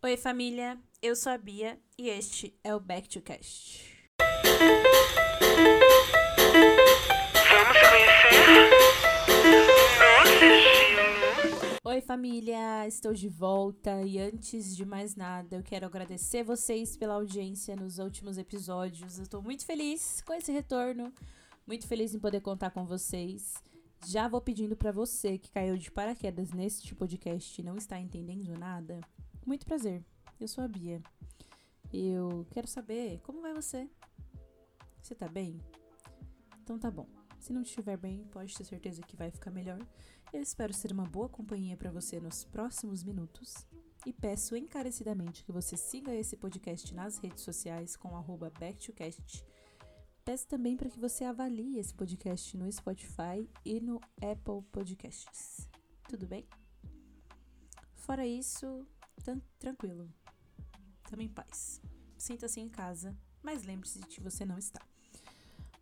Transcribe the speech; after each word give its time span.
Oi, 0.00 0.16
família. 0.16 0.78
Eu 1.02 1.16
sou 1.16 1.32
a 1.32 1.36
Bia 1.36 1.76
e 1.98 2.08
este 2.08 2.56
é 2.62 2.72
o 2.72 2.78
Back 2.78 3.08
to 3.08 3.20
Cast. 3.20 3.84
Vamos 7.50 7.78
conhecer 7.90 8.46
nosso. 10.94 11.78
Oi, 11.84 12.00
família. 12.00 12.86
Estou 12.86 13.12
de 13.12 13.28
volta 13.28 14.00
e 14.02 14.20
antes 14.20 14.76
de 14.76 14.86
mais 14.86 15.16
nada, 15.16 15.56
eu 15.56 15.64
quero 15.64 15.86
agradecer 15.86 16.44
vocês 16.44 16.96
pela 16.96 17.14
audiência 17.14 17.74
nos 17.74 17.98
últimos 17.98 18.38
episódios. 18.38 19.18
Eu 19.18 19.24
estou 19.24 19.42
muito 19.42 19.66
feliz 19.66 20.22
com 20.24 20.32
esse 20.32 20.52
retorno, 20.52 21.12
muito 21.66 21.88
feliz 21.88 22.14
em 22.14 22.20
poder 22.20 22.40
contar 22.40 22.70
com 22.70 22.86
vocês. 22.86 23.54
Já 24.06 24.28
vou 24.28 24.40
pedindo 24.40 24.76
para 24.76 24.92
você 24.92 25.38
que 25.38 25.50
caiu 25.50 25.76
de 25.76 25.90
paraquedas 25.90 26.52
neste 26.52 26.94
podcast 26.94 27.60
e 27.60 27.64
não 27.64 27.76
está 27.76 27.98
entendendo 27.98 28.56
nada. 28.56 29.00
Muito 29.48 29.64
prazer. 29.64 30.04
Eu 30.38 30.46
sou 30.46 30.62
a 30.62 30.68
Bia. 30.68 31.02
Eu 31.90 32.46
quero 32.50 32.66
saber 32.66 33.18
como 33.22 33.40
vai 33.40 33.54
você. 33.54 33.88
Você 35.00 35.14
tá 35.14 35.26
bem? 35.26 35.58
Então 36.62 36.78
tá 36.78 36.90
bom. 36.90 37.08
Se 37.40 37.50
não 37.50 37.62
estiver 37.62 37.96
bem, 37.96 38.26
pode 38.26 38.54
ter 38.54 38.64
certeza 38.64 39.00
que 39.00 39.16
vai 39.16 39.30
ficar 39.30 39.50
melhor. 39.50 39.80
Eu 40.34 40.42
espero 40.42 40.74
ser 40.74 40.92
uma 40.92 41.06
boa 41.06 41.30
companhia 41.30 41.78
para 41.78 41.90
você 41.90 42.20
nos 42.20 42.44
próximos 42.44 43.02
minutos. 43.02 43.66
E 44.04 44.12
peço 44.12 44.54
encarecidamente 44.54 45.42
que 45.42 45.50
você 45.50 45.78
siga 45.78 46.14
esse 46.14 46.36
podcast 46.36 46.94
nas 46.94 47.16
redes 47.16 47.42
sociais 47.42 47.96
com 47.96 48.22
backtocast. 48.60 49.46
Peço 50.26 50.46
também 50.46 50.76
para 50.76 50.90
que 50.90 51.00
você 51.00 51.24
avalie 51.24 51.78
esse 51.78 51.94
podcast 51.94 52.54
no 52.54 52.70
Spotify 52.70 53.48
e 53.64 53.80
no 53.80 53.98
Apple 54.16 54.62
Podcasts. 54.70 55.70
Tudo 56.06 56.26
bem? 56.26 56.46
Fora 57.94 58.26
isso, 58.26 58.86
tranquilo. 59.58 60.08
Tamo 61.08 61.22
em 61.22 61.28
paz. 61.28 61.80
Sinta-se 62.16 62.60
em 62.60 62.68
casa, 62.68 63.16
mas 63.42 63.64
lembre-se 63.64 64.00
de 64.00 64.06
que 64.06 64.20
você 64.20 64.44
não 64.44 64.58
está. 64.58 64.80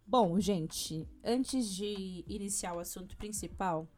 Bom, 0.07 0.39
gente, 0.39 1.09
antes 1.25 1.69
de 1.69 2.25
iniciar 2.29 2.75
o 2.75 2.79
assunto 2.79 3.17
principal, 3.17 3.89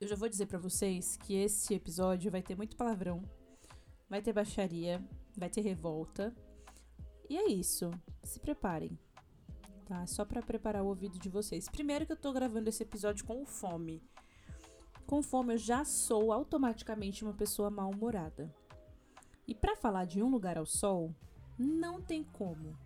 eu 0.00 0.06
já 0.06 0.14
vou 0.14 0.28
dizer 0.28 0.46
pra 0.46 0.58
vocês 0.58 1.16
que 1.16 1.34
esse 1.34 1.74
episódio 1.74 2.30
vai 2.30 2.42
ter 2.42 2.56
muito 2.56 2.76
palavrão, 2.76 3.20
vai 4.08 4.22
ter 4.22 4.32
baixaria, 4.32 5.04
vai 5.36 5.50
ter 5.50 5.62
revolta. 5.62 6.32
E 7.28 7.36
é 7.36 7.48
isso. 7.48 7.90
Se 8.22 8.38
preparem. 8.38 8.96
Tá? 9.84 10.06
Só 10.06 10.24
pra 10.24 10.42
preparar 10.42 10.82
o 10.82 10.88
ouvido 10.88 11.18
de 11.18 11.28
vocês. 11.28 11.68
Primeiro 11.68 12.06
que 12.06 12.12
eu 12.12 12.16
tô 12.16 12.32
gravando 12.32 12.68
esse 12.68 12.82
episódio 12.82 13.24
com 13.24 13.44
fome. 13.44 14.02
Com 15.08 15.22
fome 15.22 15.54
eu 15.54 15.58
já 15.58 15.86
sou 15.86 16.30
automaticamente 16.30 17.24
uma 17.24 17.32
pessoa 17.32 17.70
mal-humorada. 17.70 18.54
E 19.46 19.54
pra 19.54 19.74
falar 19.74 20.04
de 20.04 20.22
um 20.22 20.28
lugar 20.28 20.58
ao 20.58 20.66
sol, 20.66 21.14
não 21.58 21.98
tem 22.02 22.22
como. 22.22 22.76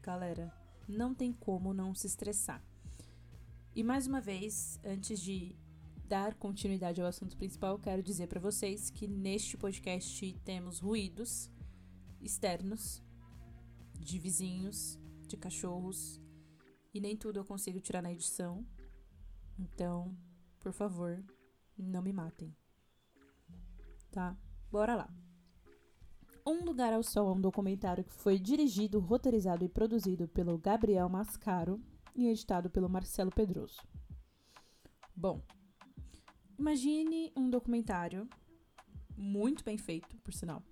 Galera, 0.00 0.54
não 0.88 1.12
tem 1.12 1.32
como 1.32 1.74
não 1.74 1.96
se 1.96 2.06
estressar. 2.06 2.62
E 3.74 3.82
mais 3.82 4.06
uma 4.06 4.20
vez, 4.20 4.78
antes 4.84 5.20
de 5.20 5.56
dar 6.06 6.32
continuidade 6.34 7.00
ao 7.00 7.08
assunto 7.08 7.36
principal, 7.36 7.76
quero 7.76 8.00
dizer 8.00 8.28
pra 8.28 8.38
vocês 8.38 8.88
que 8.88 9.08
neste 9.08 9.56
podcast 9.56 10.32
temos 10.44 10.78
ruídos 10.78 11.50
externos 12.22 13.02
de 13.98 14.16
vizinhos, 14.20 14.96
de 15.26 15.36
cachorros, 15.36 16.20
e 16.94 17.00
nem 17.00 17.16
tudo 17.16 17.40
eu 17.40 17.44
consigo 17.44 17.80
tirar 17.80 18.00
na 18.00 18.12
edição. 18.12 18.64
Então, 19.58 20.16
por 20.64 20.72
favor, 20.72 21.22
não 21.76 22.00
me 22.00 22.10
matem. 22.10 22.56
Tá? 24.10 24.34
Bora 24.72 24.94
lá. 24.94 25.14
Um 26.46 26.64
Lugar 26.64 26.90
ao 26.94 27.02
Sol 27.02 27.28
é 27.28 27.32
um 27.32 27.40
documentário 27.40 28.02
que 28.02 28.14
foi 28.14 28.38
dirigido, 28.38 28.98
roteirizado 28.98 29.62
e 29.62 29.68
produzido 29.68 30.26
pelo 30.26 30.56
Gabriel 30.56 31.06
Mascaro 31.10 31.78
e 32.14 32.28
editado 32.28 32.70
pelo 32.70 32.88
Marcelo 32.88 33.30
Pedroso. 33.30 33.76
Bom, 35.14 35.42
imagine 36.58 37.30
um 37.36 37.50
documentário 37.50 38.26
muito 39.14 39.62
bem 39.62 39.76
feito, 39.76 40.16
por 40.20 40.32
sinal, 40.32 40.62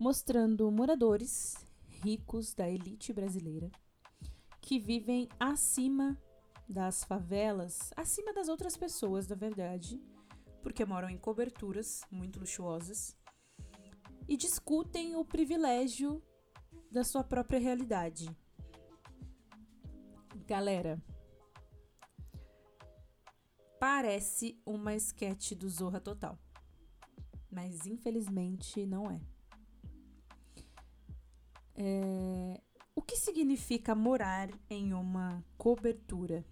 mostrando 0.00 0.70
moradores 0.70 1.54
ricos 2.02 2.54
da 2.54 2.66
elite 2.66 3.12
brasileira 3.12 3.70
que 4.62 4.78
vivem 4.78 5.28
acima 5.38 6.16
das 6.68 7.02
favelas, 7.04 7.90
acima 7.96 8.32
das 8.32 8.48
outras 8.48 8.76
pessoas, 8.76 9.26
na 9.26 9.34
verdade, 9.34 10.00
porque 10.62 10.84
moram 10.84 11.08
em 11.08 11.16
coberturas 11.16 12.02
muito 12.10 12.38
luxuosas 12.38 13.16
e 14.28 14.36
discutem 14.36 15.16
o 15.16 15.24
privilégio 15.24 16.22
da 16.90 17.02
sua 17.02 17.24
própria 17.24 17.58
realidade. 17.58 18.28
Galera, 20.46 21.02
parece 23.80 24.60
uma 24.66 24.94
sketch 24.94 25.52
do 25.52 25.68
Zorra 25.68 26.00
Total, 26.00 26.38
mas 27.50 27.86
infelizmente 27.86 28.84
não 28.84 29.10
é. 29.10 29.20
É, 31.74 32.60
O 32.94 33.00
que 33.00 33.16
significa 33.16 33.94
morar 33.94 34.50
em 34.68 34.92
uma 34.92 35.44
cobertura? 35.56 36.44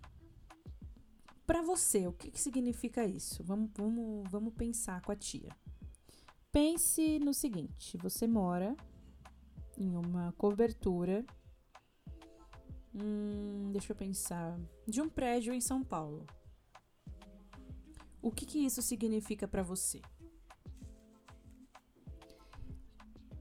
Para 1.47 1.63
você, 1.63 2.07
o 2.09 2.13
que, 2.13 2.31
que 2.31 2.41
significa 2.41 3.05
isso? 3.05 3.45
Vamos, 3.45 3.71
vamos, 3.75 4.29
vamos 4.29 4.53
pensar 4.55 5.01
com 5.03 5.13
a 5.13 5.17
tia. 5.17 5.57
Pense 6.51 7.19
no 7.21 7.33
seguinte: 7.33 7.97
você 7.99 8.27
mora 8.27 8.77
em 9.79 9.95
uma 9.95 10.33
cobertura. 10.33 11.25
Hum, 12.95 13.71
deixa 13.73 13.93
eu 13.93 13.97
pensar. 13.97 14.59
De 14.89 15.01
um 15.01 15.09
prédio 15.09 15.55
em 15.55 15.61
São 15.61 15.85
Paulo. 15.85 16.27
O 18.21 18.33
que, 18.33 18.45
que 18.45 18.59
isso 18.59 18.83
significa 18.83 19.47
para 19.47 19.63
você? 19.63 20.03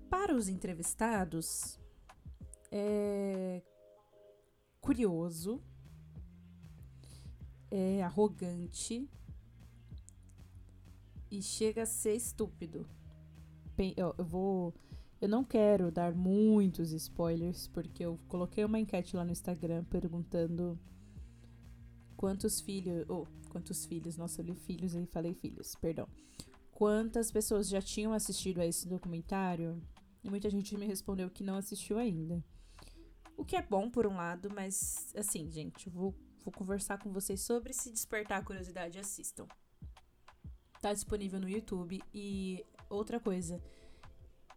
Para 0.09 0.35
os 0.35 0.47
entrevistados, 0.47 1.79
é 2.71 3.63
curioso, 4.79 5.59
é 7.75 8.03
arrogante 8.03 9.09
e 11.29 11.41
chega 11.41 11.83
a 11.83 11.85
ser 11.85 12.15
estúpido. 12.15 12.87
Eu, 13.97 14.15
vou. 14.17 14.73
Eu 15.19 15.27
não 15.27 15.43
quero 15.43 15.91
dar 15.91 16.13
muitos 16.13 16.91
spoilers, 16.91 17.67
porque 17.67 18.05
eu 18.05 18.19
coloquei 18.27 18.63
uma 18.63 18.79
enquete 18.79 19.15
lá 19.15 19.25
no 19.25 19.31
Instagram 19.31 19.83
perguntando 19.85 20.79
quantos 22.15 22.61
filhos. 22.61 23.05
Oh, 23.09 23.25
quantos 23.49 23.85
filhos? 23.85 24.15
Nossa, 24.15 24.41
eu 24.41 24.45
li 24.45 24.55
filhos 24.55 24.95
e 24.95 25.05
falei 25.07 25.33
filhos, 25.33 25.75
perdão. 25.75 26.07
Quantas 26.71 27.31
pessoas 27.31 27.67
já 27.67 27.81
tinham 27.81 28.13
assistido 28.13 28.59
a 28.59 28.65
esse 28.65 28.87
documentário? 28.87 29.81
E 30.23 30.29
muita 30.29 30.49
gente 30.49 30.77
me 30.77 30.85
respondeu 30.85 31.29
que 31.29 31.43
não 31.43 31.55
assistiu 31.55 31.97
ainda. 31.97 32.43
O 33.37 33.43
que 33.43 33.55
é 33.55 33.61
bom 33.61 33.89
por 33.89 34.07
um 34.07 34.15
lado, 34.15 34.49
mas 34.53 35.13
assim, 35.15 35.49
gente, 35.51 35.89
vou, 35.89 36.15
vou 36.45 36.53
conversar 36.53 36.99
com 36.99 37.11
vocês 37.11 37.41
sobre 37.41 37.73
se 37.73 37.91
despertar 37.91 38.39
a 38.39 38.45
curiosidade, 38.45 38.99
assistam. 38.99 39.47
Tá 40.79 40.93
disponível 40.93 41.39
no 41.39 41.49
YouTube 41.49 41.99
e 42.13 42.63
outra 42.87 43.19
coisa, 43.19 43.59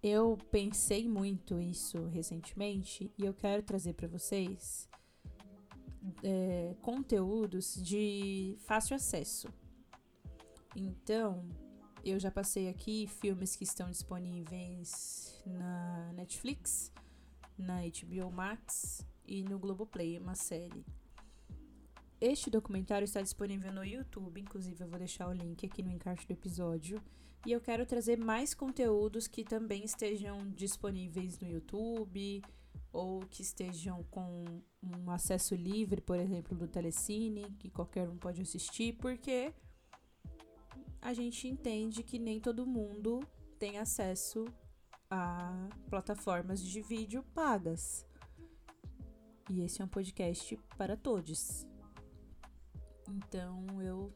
eu 0.02 0.36
pensei 0.50 1.08
muito 1.08 1.58
isso 1.58 2.06
recentemente 2.08 3.10
e 3.16 3.24
eu 3.24 3.32
quero 3.32 3.62
trazer 3.62 3.94
pra 3.94 4.06
vocês 4.06 4.86
é, 6.22 6.76
conteúdos 6.82 7.74
de 7.82 8.56
fácil 8.60 8.94
acesso. 8.94 9.48
Então, 10.76 11.48
eu 12.04 12.20
já 12.20 12.30
passei 12.30 12.68
aqui 12.68 13.06
filmes 13.06 13.56
que 13.56 13.64
estão 13.64 13.90
disponíveis 13.90 15.42
na 15.46 16.12
Netflix, 16.12 16.92
na 17.56 17.80
HBO 17.80 18.30
Max 18.30 19.04
e 19.26 19.42
no 19.42 19.58
Globoplay, 19.58 20.18
uma 20.18 20.34
série. 20.34 20.84
Este 22.20 22.50
documentário 22.50 23.04
está 23.04 23.22
disponível 23.22 23.72
no 23.72 23.84
YouTube, 23.84 24.40
inclusive 24.40 24.82
eu 24.82 24.88
vou 24.88 24.98
deixar 24.98 25.28
o 25.28 25.32
link 25.32 25.64
aqui 25.64 25.82
no 25.82 25.90
encarte 25.90 26.26
do 26.26 26.32
episódio. 26.32 27.00
E 27.46 27.52
eu 27.52 27.60
quero 27.60 27.86
trazer 27.86 28.18
mais 28.18 28.54
conteúdos 28.54 29.28
que 29.28 29.44
também 29.44 29.84
estejam 29.84 30.50
disponíveis 30.50 31.38
no 31.38 31.48
YouTube 31.48 32.42
ou 32.92 33.20
que 33.20 33.42
estejam 33.42 34.02
com 34.10 34.60
um 34.82 35.10
acesso 35.10 35.54
livre, 35.54 36.00
por 36.00 36.18
exemplo, 36.18 36.56
do 36.56 36.66
Telecine, 36.66 37.52
que 37.58 37.70
qualquer 37.70 38.08
um 38.08 38.16
pode 38.16 38.42
assistir, 38.42 38.94
porque 38.94 39.54
a 41.00 41.14
gente 41.14 41.46
entende 41.46 42.02
que 42.02 42.18
nem 42.18 42.40
todo 42.40 42.66
mundo 42.66 43.20
tem 43.60 43.78
acesso 43.78 44.44
a 45.08 45.68
plataformas 45.88 46.60
de 46.60 46.82
vídeo 46.82 47.22
pagas. 47.32 48.04
E 49.48 49.60
esse 49.60 49.80
é 49.80 49.84
um 49.84 49.88
podcast 49.88 50.58
para 50.76 50.96
todos. 50.96 51.67
Então 53.08 53.82
eu 53.82 54.12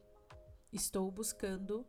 estou 0.72 1.10
buscando 1.10 1.86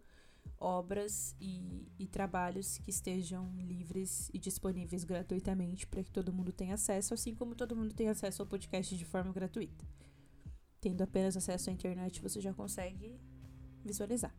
obras 0.59 1.35
e, 1.39 1.91
e 2.00 2.07
trabalhos 2.07 2.77
que 2.77 2.89
estejam 2.89 3.50
livres 3.57 4.29
e 4.33 4.39
disponíveis 4.39 5.03
gratuitamente 5.03 5.85
para 5.85 6.03
que 6.03 6.11
todo 6.11 6.33
mundo 6.33 6.51
tenha 6.51 6.75
acesso, 6.75 7.13
assim 7.13 7.35
como 7.35 7.55
todo 7.55 7.75
mundo 7.75 7.94
tem 7.94 8.09
acesso 8.09 8.41
ao 8.41 8.47
podcast 8.47 8.97
de 8.97 9.05
forma 9.05 9.31
gratuita. 9.33 9.85
Tendo 10.79 11.01
apenas 11.01 11.35
acesso 11.35 11.69
à 11.69 11.73
internet, 11.73 12.21
você 12.21 12.41
já 12.41 12.53
consegue 12.53 13.19
visualizar. 13.83 14.35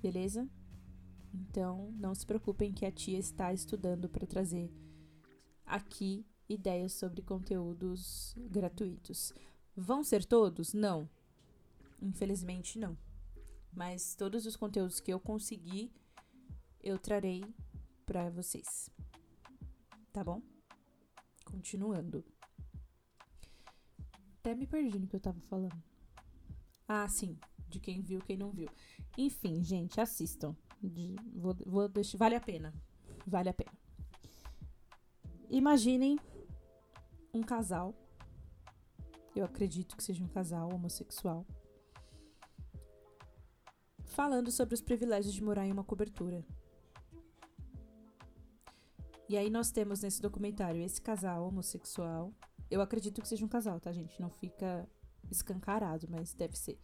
Beleza? 0.00 0.48
Então, 1.32 1.92
não 1.92 2.14
se 2.14 2.26
preocupem 2.26 2.72
que 2.72 2.84
a 2.84 2.92
tia 2.92 3.18
está 3.18 3.52
estudando 3.52 4.08
para 4.08 4.26
trazer 4.26 4.70
aqui 5.64 6.26
ideias 6.48 6.92
sobre 6.92 7.22
conteúdos 7.22 8.34
gratuitos. 8.36 9.32
Vão 9.74 10.04
ser 10.04 10.24
todos? 10.24 10.74
Não. 10.74 11.08
Infelizmente, 12.02 12.78
não. 12.78 12.98
Mas 13.72 14.14
todos 14.16 14.44
os 14.44 14.56
conteúdos 14.56 15.00
que 15.00 15.12
eu 15.12 15.20
conseguir, 15.20 15.92
eu 16.82 16.98
trarei 16.98 17.42
para 18.04 18.28
vocês. 18.28 18.90
Tá 20.12 20.24
bom? 20.24 20.42
Continuando. 21.44 22.24
Até 24.40 24.54
me 24.54 24.66
perdi 24.66 24.98
no 24.98 25.06
que 25.06 25.14
eu 25.14 25.20
tava 25.20 25.40
falando. 25.42 25.80
Ah, 26.88 27.08
sim. 27.08 27.38
De 27.68 27.78
quem 27.78 28.02
viu, 28.02 28.20
quem 28.20 28.36
não 28.36 28.50
viu. 28.50 28.68
Enfim, 29.16 29.62
gente, 29.62 30.00
assistam. 30.00 30.56
De, 30.82 31.14
vou, 31.32 31.54
vou 31.64 31.88
deixar. 31.88 32.18
Vale 32.18 32.34
a 32.34 32.40
pena. 32.40 32.74
Vale 33.24 33.48
a 33.48 33.54
pena. 33.54 33.72
Imaginem 35.48 36.18
um 37.32 37.42
casal. 37.42 37.94
Eu 39.34 39.44
acredito 39.44 39.96
que 39.96 40.02
seja 40.02 40.22
um 40.22 40.28
casal 40.28 40.68
homossexual. 40.74 41.46
Falando 44.12 44.50
sobre 44.50 44.74
os 44.74 44.82
privilégios 44.82 45.32
de 45.32 45.42
morar 45.42 45.66
em 45.66 45.72
uma 45.72 45.82
cobertura. 45.82 46.44
E 49.26 49.38
aí 49.38 49.48
nós 49.48 49.70
temos 49.70 50.02
nesse 50.02 50.20
documentário 50.20 50.82
esse 50.82 51.00
casal 51.00 51.48
homossexual. 51.48 52.30
Eu 52.70 52.82
acredito 52.82 53.22
que 53.22 53.28
seja 53.28 53.42
um 53.42 53.48
casal, 53.48 53.80
tá, 53.80 53.90
gente? 53.90 54.20
Não 54.20 54.28
fica 54.28 54.86
escancarado, 55.30 56.06
mas 56.10 56.34
deve 56.34 56.58
ser. 56.58 56.78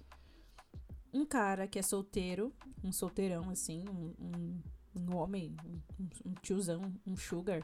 Um 1.12 1.26
cara 1.26 1.68
que 1.68 1.78
é 1.78 1.82
solteiro, 1.82 2.50
um 2.82 2.90
solteirão, 2.90 3.50
assim, 3.50 3.84
um, 3.90 4.14
um, 4.18 4.62
um 4.98 5.16
homem, 5.16 5.54
um, 6.00 6.30
um 6.30 6.32
tiozão, 6.40 6.80
um 7.06 7.14
sugar, 7.14 7.62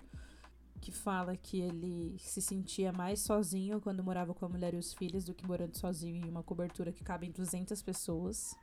que 0.78 0.92
fala 0.92 1.34
que 1.34 1.58
ele 1.58 2.18
se 2.18 2.42
sentia 2.42 2.92
mais 2.92 3.20
sozinho 3.20 3.80
quando 3.80 4.04
morava 4.04 4.34
com 4.34 4.44
a 4.44 4.48
mulher 4.50 4.74
e 4.74 4.76
os 4.76 4.92
filhos 4.92 5.24
do 5.24 5.32
que 5.32 5.46
morando 5.46 5.78
sozinho 5.78 6.26
em 6.26 6.28
uma 6.28 6.42
cobertura 6.42 6.92
que 6.92 7.02
cabe 7.02 7.26
em 7.26 7.30
200 7.30 7.80
pessoas. 7.82 8.54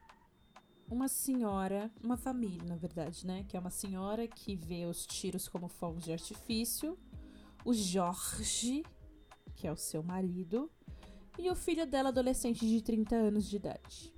Uma 0.92 1.08
senhora, 1.08 1.90
uma 2.04 2.18
família, 2.18 2.68
na 2.68 2.76
verdade, 2.76 3.26
né? 3.26 3.46
Que 3.48 3.56
é 3.56 3.60
uma 3.62 3.70
senhora 3.70 4.28
que 4.28 4.58
vê 4.58 4.86
os 4.86 5.06
tiros 5.06 5.48
como 5.48 5.70
fogos 5.70 6.04
de 6.04 6.12
artifício. 6.12 7.00
O 7.64 7.74
Jorge, 7.74 8.84
que 9.56 9.66
é 9.66 9.72
o 9.72 9.78
seu 9.78 10.04
marido. 10.04 10.70
E 11.40 11.50
o 11.50 11.56
filho 11.56 11.88
dela, 11.88 12.10
adolescente 12.10 12.68
de 12.68 12.82
30 12.82 13.16
anos 13.16 13.50
de 13.50 13.56
idade. 13.56 14.14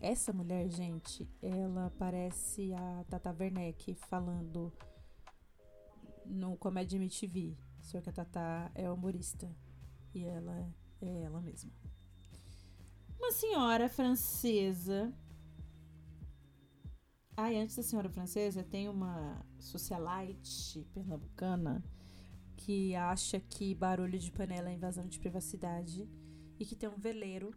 Essa 0.00 0.32
mulher, 0.32 0.68
gente, 0.68 1.30
ela 1.40 1.92
parece 1.96 2.74
a 2.74 3.04
Tata 3.08 3.30
Werneck 3.38 3.94
falando 3.94 4.72
no 6.26 6.56
Comédia 6.56 6.96
MTV. 6.96 7.56
Só 7.80 8.00
que 8.00 8.10
a 8.10 8.12
Tatá 8.12 8.68
é 8.74 8.90
humorista. 8.90 9.48
E 10.12 10.24
ela 10.24 10.68
é 11.00 11.22
ela 11.22 11.40
mesma. 11.40 11.70
Uma 13.16 13.30
senhora 13.30 13.88
francesa. 13.88 15.14
Ai, 17.36 17.56
antes 17.56 17.76
da 17.76 17.82
senhora 17.82 18.10
francesa, 18.10 18.62
tem 18.62 18.88
uma 18.88 19.44
socialite 19.58 20.86
pernambucana 20.92 21.82
que 22.56 22.94
acha 22.94 23.40
que 23.40 23.74
barulho 23.74 24.18
de 24.18 24.30
panela 24.30 24.70
é 24.70 24.74
invasão 24.74 25.06
de 25.06 25.18
privacidade 25.18 26.08
e 26.58 26.66
que 26.66 26.76
tem 26.76 26.88
um 26.88 26.98
veleiro, 26.98 27.54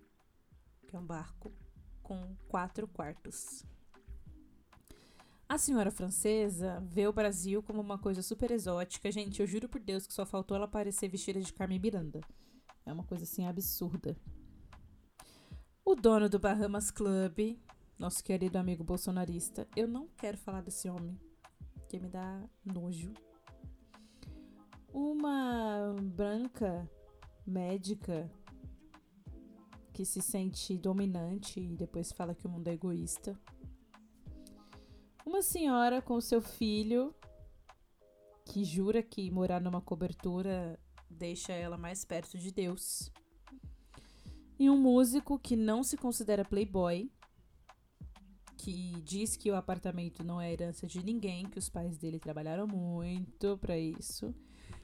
que 0.87 0.95
é 0.95 0.99
um 0.99 1.05
barco, 1.05 1.51
com 2.01 2.35
quatro 2.47 2.87
quartos. 2.87 3.65
A 5.47 5.57
senhora 5.57 5.91
francesa 5.91 6.81
vê 6.87 7.05
o 7.07 7.13
Brasil 7.13 7.61
como 7.61 7.81
uma 7.81 7.99
coisa 7.99 8.23
super 8.23 8.49
exótica. 8.51 9.11
Gente, 9.11 9.41
eu 9.41 9.45
juro 9.45 9.69
por 9.69 9.79
Deus 9.81 10.07
que 10.07 10.13
só 10.13 10.25
faltou 10.25 10.55
ela 10.55 10.65
aparecer 10.65 11.07
vestida 11.07 11.39
de 11.39 11.53
Carmen 11.53 11.79
Miranda. 11.79 12.21
É 12.85 12.91
uma 12.91 13.03
coisa 13.03 13.25
assim 13.25 13.45
absurda. 13.45 14.17
O 15.83 15.93
dono 15.93 16.27
do 16.27 16.39
Bahamas 16.39 16.89
Club, 16.89 17.59
nosso 17.97 18.23
querido 18.23 18.57
amigo 18.57 18.83
bolsonarista, 18.83 19.67
eu 19.75 19.87
não 19.87 20.07
quero 20.17 20.37
falar 20.37 20.61
desse 20.61 20.89
homem, 20.89 21.17
que 21.87 21.99
me 21.99 22.09
dá 22.09 22.43
nojo. 22.65 23.13
Uma 24.93 25.95
branca 26.01 26.89
médica 27.45 28.29
que 29.93 30.03
se 30.05 30.21
sente 30.21 30.77
dominante 30.77 31.59
e 31.59 31.75
depois 31.75 32.11
fala 32.11 32.35
que 32.35 32.45
o 32.45 32.49
mundo 32.49 32.67
é 32.67 32.73
egoísta. 32.73 33.39
Uma 35.25 35.41
senhora 35.41 36.01
com 36.01 36.19
seu 36.19 36.41
filho 36.41 37.15
que 38.45 38.63
jura 38.63 39.01
que 39.01 39.31
morar 39.31 39.61
numa 39.61 39.81
cobertura 39.81 40.79
deixa 41.09 41.53
ela 41.53 41.77
mais 41.77 42.03
perto 42.03 42.37
de 42.37 42.51
Deus. 42.51 43.11
E 44.59 44.69
um 44.69 44.77
músico 44.77 45.39
que 45.39 45.55
não 45.55 45.83
se 45.83 45.97
considera 45.97 46.45
playboy, 46.45 47.11
que 48.57 49.01
diz 49.01 49.35
que 49.35 49.51
o 49.51 49.55
apartamento 49.55 50.23
não 50.23 50.39
é 50.39 50.51
herança 50.51 50.87
de 50.87 51.03
ninguém, 51.03 51.45
que 51.45 51.59
os 51.59 51.69
pais 51.69 51.97
dele 51.97 52.19
trabalharam 52.19 52.67
muito 52.67 53.57
para 53.57 53.77
isso, 53.77 54.33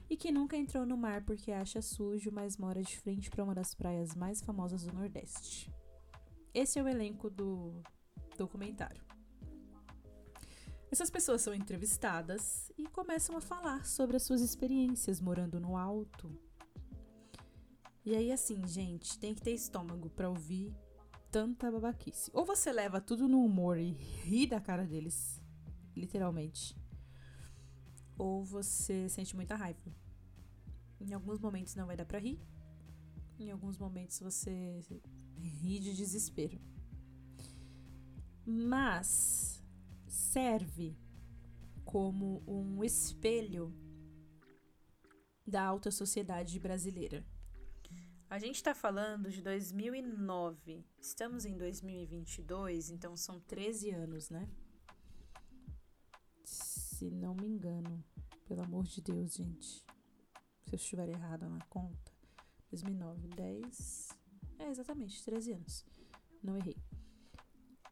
e 0.09 0.17
que 0.17 0.31
nunca 0.31 0.57
entrou 0.57 0.85
no 0.85 0.97
mar 0.97 1.23
porque 1.23 1.51
acha 1.51 1.81
sujo, 1.81 2.31
mas 2.31 2.57
mora 2.57 2.81
de 2.81 2.97
frente 2.97 3.29
para 3.29 3.43
uma 3.43 3.55
das 3.55 3.73
praias 3.73 4.13
mais 4.13 4.41
famosas 4.41 4.83
do 4.83 4.93
Nordeste. 4.93 5.73
Esse 6.53 6.79
é 6.79 6.83
o 6.83 6.87
elenco 6.87 7.29
do 7.29 7.81
documentário. 8.37 9.01
Essas 10.91 11.09
pessoas 11.09 11.41
são 11.41 11.53
entrevistadas 11.53 12.69
e 12.77 12.83
começam 12.83 13.37
a 13.37 13.41
falar 13.41 13.85
sobre 13.85 14.17
as 14.17 14.23
suas 14.23 14.41
experiências 14.41 15.21
morando 15.21 15.57
no 15.57 15.77
alto. 15.77 16.29
E 18.03 18.13
aí, 18.13 18.31
assim, 18.31 18.67
gente, 18.67 19.17
tem 19.17 19.33
que 19.33 19.41
ter 19.41 19.53
estômago 19.53 20.09
para 20.09 20.27
ouvir 20.27 20.75
tanta 21.31 21.71
babaquice. 21.71 22.29
Ou 22.33 22.45
você 22.45 22.71
leva 22.71 22.99
tudo 22.99 23.27
no 23.27 23.43
humor 23.43 23.77
e 23.77 23.91
ri 23.91 24.45
da 24.45 24.59
cara 24.59 24.85
deles, 24.85 25.41
literalmente. 25.95 26.75
Ou 28.17 28.43
você 28.43 29.07
sente 29.07 29.35
muita 29.35 29.55
raiva. 29.55 29.79
Em 30.99 31.13
alguns 31.13 31.39
momentos 31.39 31.73
não 31.75 31.87
vai 31.87 31.95
dar 31.95 32.05
pra 32.05 32.19
rir. 32.19 32.39
Em 33.39 33.49
alguns 33.49 33.77
momentos 33.77 34.19
você 34.19 34.83
ri 35.37 35.79
de 35.79 35.95
desespero. 35.95 36.59
Mas 38.45 39.63
serve 40.07 40.97
como 41.85 42.43
um 42.45 42.83
espelho 42.83 43.73
da 45.47 45.63
alta 45.63 45.89
sociedade 45.89 46.59
brasileira. 46.59 47.25
A 48.31 48.39
gente 48.39 48.55
está 48.55 48.73
falando 48.73 49.29
de 49.29 49.41
2009, 49.41 50.85
estamos 51.01 51.43
em 51.43 51.57
2022, 51.57 52.89
então 52.89 53.13
são 53.17 53.41
13 53.41 53.89
anos, 53.89 54.29
né? 54.29 54.49
Se 56.45 57.11
não 57.11 57.35
me 57.35 57.45
engano, 57.45 58.01
pelo 58.45 58.61
amor 58.61 58.85
de 58.85 59.01
Deus, 59.01 59.33
gente. 59.33 59.85
Se 60.63 60.73
eu 60.73 60.77
estiver 60.77 61.09
errada 61.09 61.49
na 61.49 61.59
conta. 61.65 62.09
2009, 62.69 63.27
10. 63.27 64.09
É, 64.59 64.69
exatamente, 64.69 65.21
13 65.25 65.51
anos. 65.51 65.85
Não 66.41 66.55
errei. 66.55 66.77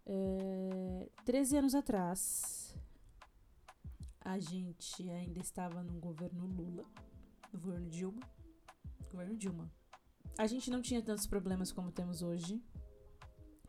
É, 0.05 1.09
13 1.25 1.57
anos 1.57 1.75
atrás, 1.75 2.73
a 4.21 4.39
gente 4.39 5.09
ainda 5.09 5.41
estava 5.41 5.83
no 5.83 5.99
governo 5.99 6.45
Lula, 6.45 6.85
no 7.51 7.59
governo 7.59 7.89
Dilma. 7.89 8.21
Governo 9.11 9.35
Dilma. 9.35 9.78
A 10.39 10.47
gente 10.47 10.71
não 10.71 10.81
tinha 10.81 11.01
tantos 11.01 11.27
problemas 11.27 11.69
como 11.69 11.91
temos 11.91 12.21
hoje, 12.21 12.63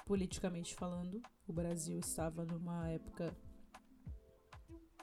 politicamente 0.06 0.72
falando. 0.76 1.20
O 1.44 1.52
Brasil 1.52 1.98
estava 1.98 2.44
numa 2.44 2.88
época 2.88 3.36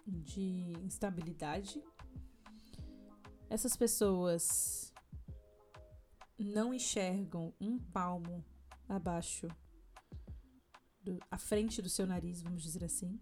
de 0.08 0.72
instabilidade. 0.86 1.84
Essas 3.50 3.76
pessoas 3.76 4.94
não 6.40 6.74
enxergam 6.74 7.54
um 7.60 7.78
palmo 7.78 8.46
abaixo 8.88 9.50
do, 11.02 11.20
à 11.30 11.38
frente 11.38 11.82
do 11.82 11.90
seu 11.90 12.08
nariz, 12.08 12.42
vamos 12.42 12.64
dizer 12.64 12.86
assim. 12.86 13.20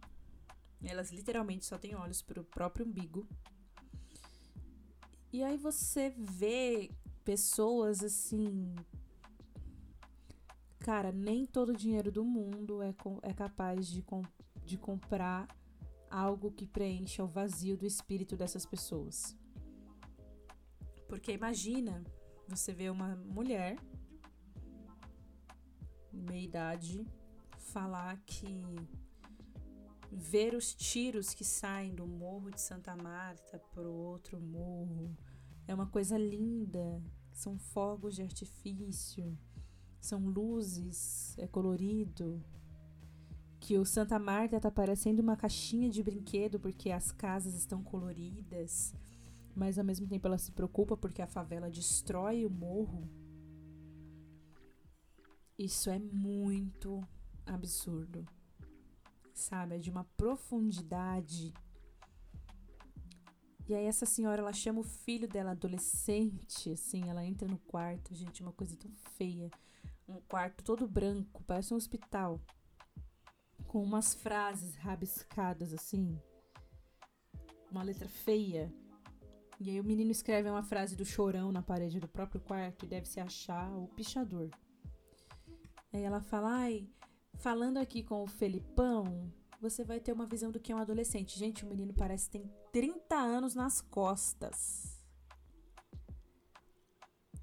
Elas 0.83 1.09
literalmente 1.09 1.65
só 1.65 1.79
têm 1.79 1.95
olhos 1.95 2.21
para 2.21 2.39
o 2.41 2.45
próprio 2.45 2.85
umbigo. 2.85 3.27
E 5.33 5.43
aí 5.43 5.57
você 5.57 6.11
vê 6.11 6.91
pessoas 7.25 8.03
assim. 8.03 8.73
Cara, 10.79 11.11
nem 11.11 11.45
todo 11.47 11.69
o 11.69 11.75
dinheiro 11.75 12.11
do 12.11 12.23
mundo 12.23 12.81
é, 12.83 12.93
é 13.23 13.33
capaz 13.33 13.87
de, 13.87 14.05
de 14.63 14.77
comprar 14.77 15.47
algo 16.09 16.51
que 16.51 16.67
preencha 16.67 17.23
o 17.23 17.27
vazio 17.27 17.75
do 17.75 17.87
espírito 17.87 18.37
dessas 18.37 18.65
pessoas. 18.65 19.35
Porque 21.09 21.31
imagina 21.31 22.03
você 22.47 22.71
ver 22.71 22.91
uma 22.91 23.15
mulher, 23.15 23.77
meia 26.13 26.45
idade, 26.45 27.07
falar 27.57 28.17
que 28.25 28.63
ver 30.11 30.53
os 30.53 30.73
tiros 30.73 31.33
que 31.33 31.43
saem 31.43 31.93
do 31.93 32.07
morro 32.07 32.51
de 32.51 32.61
Santa 32.61 32.95
Marta 32.95 33.59
pro 33.73 33.91
outro 33.91 34.39
morro 34.39 35.17
é 35.67 35.73
uma 35.73 35.87
coisa 35.87 36.17
linda. 36.17 37.01
São 37.33 37.57
fogos 37.59 38.15
de 38.15 38.21
artifício, 38.21 39.37
são 39.99 40.27
luzes, 40.27 41.37
é 41.37 41.47
colorido. 41.47 42.41
Que 43.59 43.77
o 43.77 43.85
Santa 43.85 44.17
Marta 44.19 44.59
tá 44.59 44.71
parecendo 44.71 45.21
uma 45.21 45.35
caixinha 45.35 45.89
de 45.89 46.01
brinquedo 46.03 46.59
porque 46.59 46.91
as 46.91 47.11
casas 47.11 47.55
estão 47.55 47.83
coloridas 47.83 48.93
mas 49.55 49.79
ao 49.79 49.85
mesmo 49.85 50.05
tempo 50.05 50.27
ela 50.27 50.37
se 50.37 50.51
preocupa 50.51 50.97
porque 50.97 51.21
a 51.21 51.27
favela 51.27 51.71
destrói 51.71 52.45
o 52.45 52.49
morro. 52.49 53.09
Isso 55.57 55.89
é 55.89 55.97
muito 55.97 57.01
absurdo. 57.45 58.25
Sabe? 59.33 59.75
É 59.75 59.79
de 59.79 59.89
uma 59.89 60.03
profundidade. 60.17 61.53
E 63.67 63.73
aí 63.73 63.85
essa 63.85 64.05
senhora, 64.05 64.41
ela 64.41 64.53
chama 64.53 64.81
o 64.81 64.83
filho 64.83 65.27
dela 65.27 65.51
adolescente, 65.51 66.71
assim, 66.71 67.09
ela 67.09 67.25
entra 67.25 67.47
no 67.47 67.57
quarto, 67.57 68.13
gente, 68.13 68.43
uma 68.43 68.51
coisa 68.51 68.77
tão 68.77 68.91
feia. 69.17 69.49
Um 70.07 70.21
quarto 70.21 70.63
todo 70.63 70.87
branco, 70.87 71.43
parece 71.47 71.73
um 71.73 71.77
hospital. 71.77 72.39
Com 73.67 73.81
umas 73.81 74.13
frases 74.13 74.75
rabiscadas 74.75 75.73
assim. 75.73 76.19
Uma 77.71 77.81
letra 77.81 78.07
feia. 78.07 78.71
E 79.59 79.71
aí 79.71 79.79
o 79.79 79.83
menino 79.83 80.11
escreve 80.11 80.47
uma 80.47 80.61
frase 80.61 80.95
do 80.95 81.03
chorão 81.03 81.51
na 81.51 81.63
parede 81.63 81.99
do 81.99 82.07
próprio 82.07 82.41
quarto 82.41 82.85
e 82.85 82.87
deve 82.87 83.07
se 83.07 83.19
achar 83.19 83.71
o 83.75 83.87
pichador. 83.87 84.49
Aí 85.91 86.03
ela 86.03 86.21
fala, 86.21 86.49
ai, 86.49 86.87
falando 87.37 87.77
aqui 87.77 88.03
com 88.03 88.21
o 88.21 88.27
Felipão, 88.27 89.33
você 89.69 89.83
vai 89.83 89.99
ter 89.99 90.11
uma 90.11 90.27
visão 90.27 90.51
do 90.51 90.59
que 90.59 90.71
é 90.71 90.75
um 90.75 90.79
adolescente. 90.79 91.39
Gente, 91.39 91.65
o 91.65 91.67
menino 91.67 91.93
parece 91.93 92.29
que 92.29 92.37
tem 92.37 92.51
30 92.71 93.15
anos 93.15 93.55
nas 93.55 93.81
costas. 93.81 95.03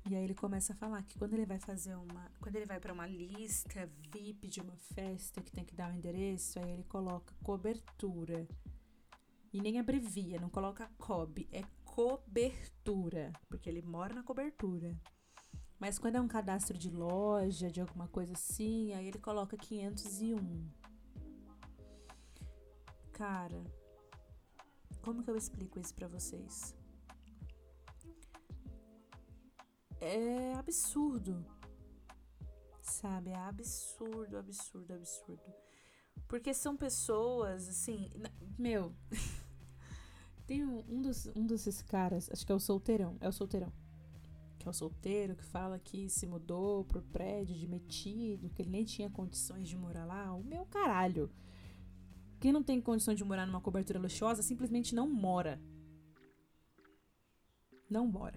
E 0.08 0.14
aí 0.14 0.24
ele 0.24 0.34
começa 0.34 0.72
a 0.72 0.76
falar 0.76 1.02
que 1.02 1.18
quando 1.18 1.34
ele 1.34 1.46
vai 1.46 1.58
fazer 1.58 1.94
uma, 1.96 2.30
quando 2.40 2.56
ele 2.56 2.66
vai 2.66 2.78
para 2.78 2.92
uma 2.92 3.06
lista 3.06 3.88
VIP 4.12 4.48
de 4.48 4.60
uma 4.60 4.76
festa 4.76 5.40
que 5.40 5.50
tem 5.50 5.64
que 5.64 5.74
dar 5.74 5.90
o 5.90 5.92
um 5.92 5.96
endereço, 5.96 6.58
aí 6.58 6.70
ele 6.70 6.84
coloca 6.84 7.34
cobertura. 7.42 8.46
E 9.52 9.60
nem 9.60 9.78
abrevia, 9.78 10.40
não 10.40 10.48
coloca 10.48 10.90
COB, 10.98 11.48
é 11.52 11.62
cobertura, 11.84 13.32
porque 13.48 13.68
ele 13.68 13.82
mora 13.82 14.14
na 14.14 14.22
cobertura. 14.22 14.96
Mas 15.78 15.98
quando 15.98 16.16
é 16.16 16.20
um 16.20 16.28
cadastro 16.28 16.78
de 16.78 16.90
loja, 16.90 17.68
de 17.68 17.80
alguma 17.80 18.06
coisa 18.08 18.32
assim, 18.32 18.92
aí 18.94 19.08
ele 19.08 19.18
coloca 19.18 19.56
501. 19.56 20.81
Cara, 23.22 23.62
como 25.00 25.22
que 25.22 25.30
eu 25.30 25.36
explico 25.36 25.78
isso 25.78 25.94
para 25.94 26.08
vocês? 26.08 26.74
É 30.00 30.54
absurdo. 30.54 31.46
Sabe? 32.80 33.30
É 33.30 33.36
absurdo, 33.36 34.36
absurdo, 34.36 34.92
absurdo. 34.92 35.54
Porque 36.26 36.52
são 36.52 36.76
pessoas, 36.76 37.68
assim. 37.68 38.10
Meu. 38.58 38.92
Tem 40.44 40.64
um, 40.64 40.80
um, 40.88 41.00
dos, 41.00 41.26
um 41.26 41.46
desses 41.46 41.80
caras, 41.80 42.28
acho 42.28 42.44
que 42.44 42.50
é 42.50 42.56
o 42.56 42.58
solteirão, 42.58 43.18
é 43.20 43.28
o 43.28 43.32
solteirão. 43.32 43.72
Que 44.58 44.66
é 44.66 44.70
o 44.72 44.74
solteiro 44.74 45.36
que 45.36 45.44
fala 45.44 45.78
que 45.78 46.10
se 46.10 46.26
mudou 46.26 46.84
pro 46.84 47.00
prédio 47.00 47.54
de 47.54 47.68
metido, 47.68 48.50
que 48.50 48.62
ele 48.62 48.70
nem 48.70 48.84
tinha 48.84 49.08
condições 49.08 49.68
de 49.68 49.76
morar 49.76 50.06
lá. 50.06 50.34
O 50.34 50.42
meu 50.42 50.66
caralho. 50.66 51.30
Quem 52.42 52.50
não 52.50 52.60
tem 52.60 52.80
condição 52.80 53.14
de 53.14 53.22
morar 53.22 53.46
numa 53.46 53.60
cobertura 53.60 54.00
luxuosa 54.00 54.42
simplesmente 54.42 54.96
não 54.96 55.08
mora. 55.08 55.62
Não 57.88 58.04
mora. 58.04 58.36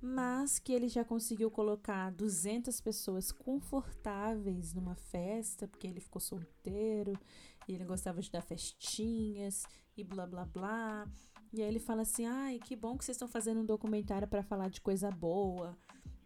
Mas 0.00 0.60
que 0.60 0.72
ele 0.72 0.86
já 0.86 1.04
conseguiu 1.04 1.50
colocar 1.50 2.12
200 2.12 2.80
pessoas 2.80 3.32
confortáveis 3.32 4.72
numa 4.72 4.94
festa, 4.94 5.66
porque 5.66 5.88
ele 5.88 5.98
ficou 5.98 6.20
solteiro 6.20 7.18
e 7.66 7.74
ele 7.74 7.84
gostava 7.84 8.22
de 8.22 8.30
dar 8.30 8.42
festinhas 8.42 9.64
e 9.96 10.04
blá 10.04 10.24
blá 10.24 10.44
blá. 10.44 11.08
E 11.52 11.62
aí 11.62 11.66
ele 11.66 11.80
fala 11.80 12.02
assim: 12.02 12.26
"Ai, 12.26 12.60
que 12.60 12.76
bom 12.76 12.96
que 12.96 13.04
vocês 13.04 13.16
estão 13.16 13.26
fazendo 13.26 13.58
um 13.58 13.66
documentário 13.66 14.28
para 14.28 14.44
falar 14.44 14.68
de 14.68 14.80
coisa 14.80 15.10
boa", 15.10 15.76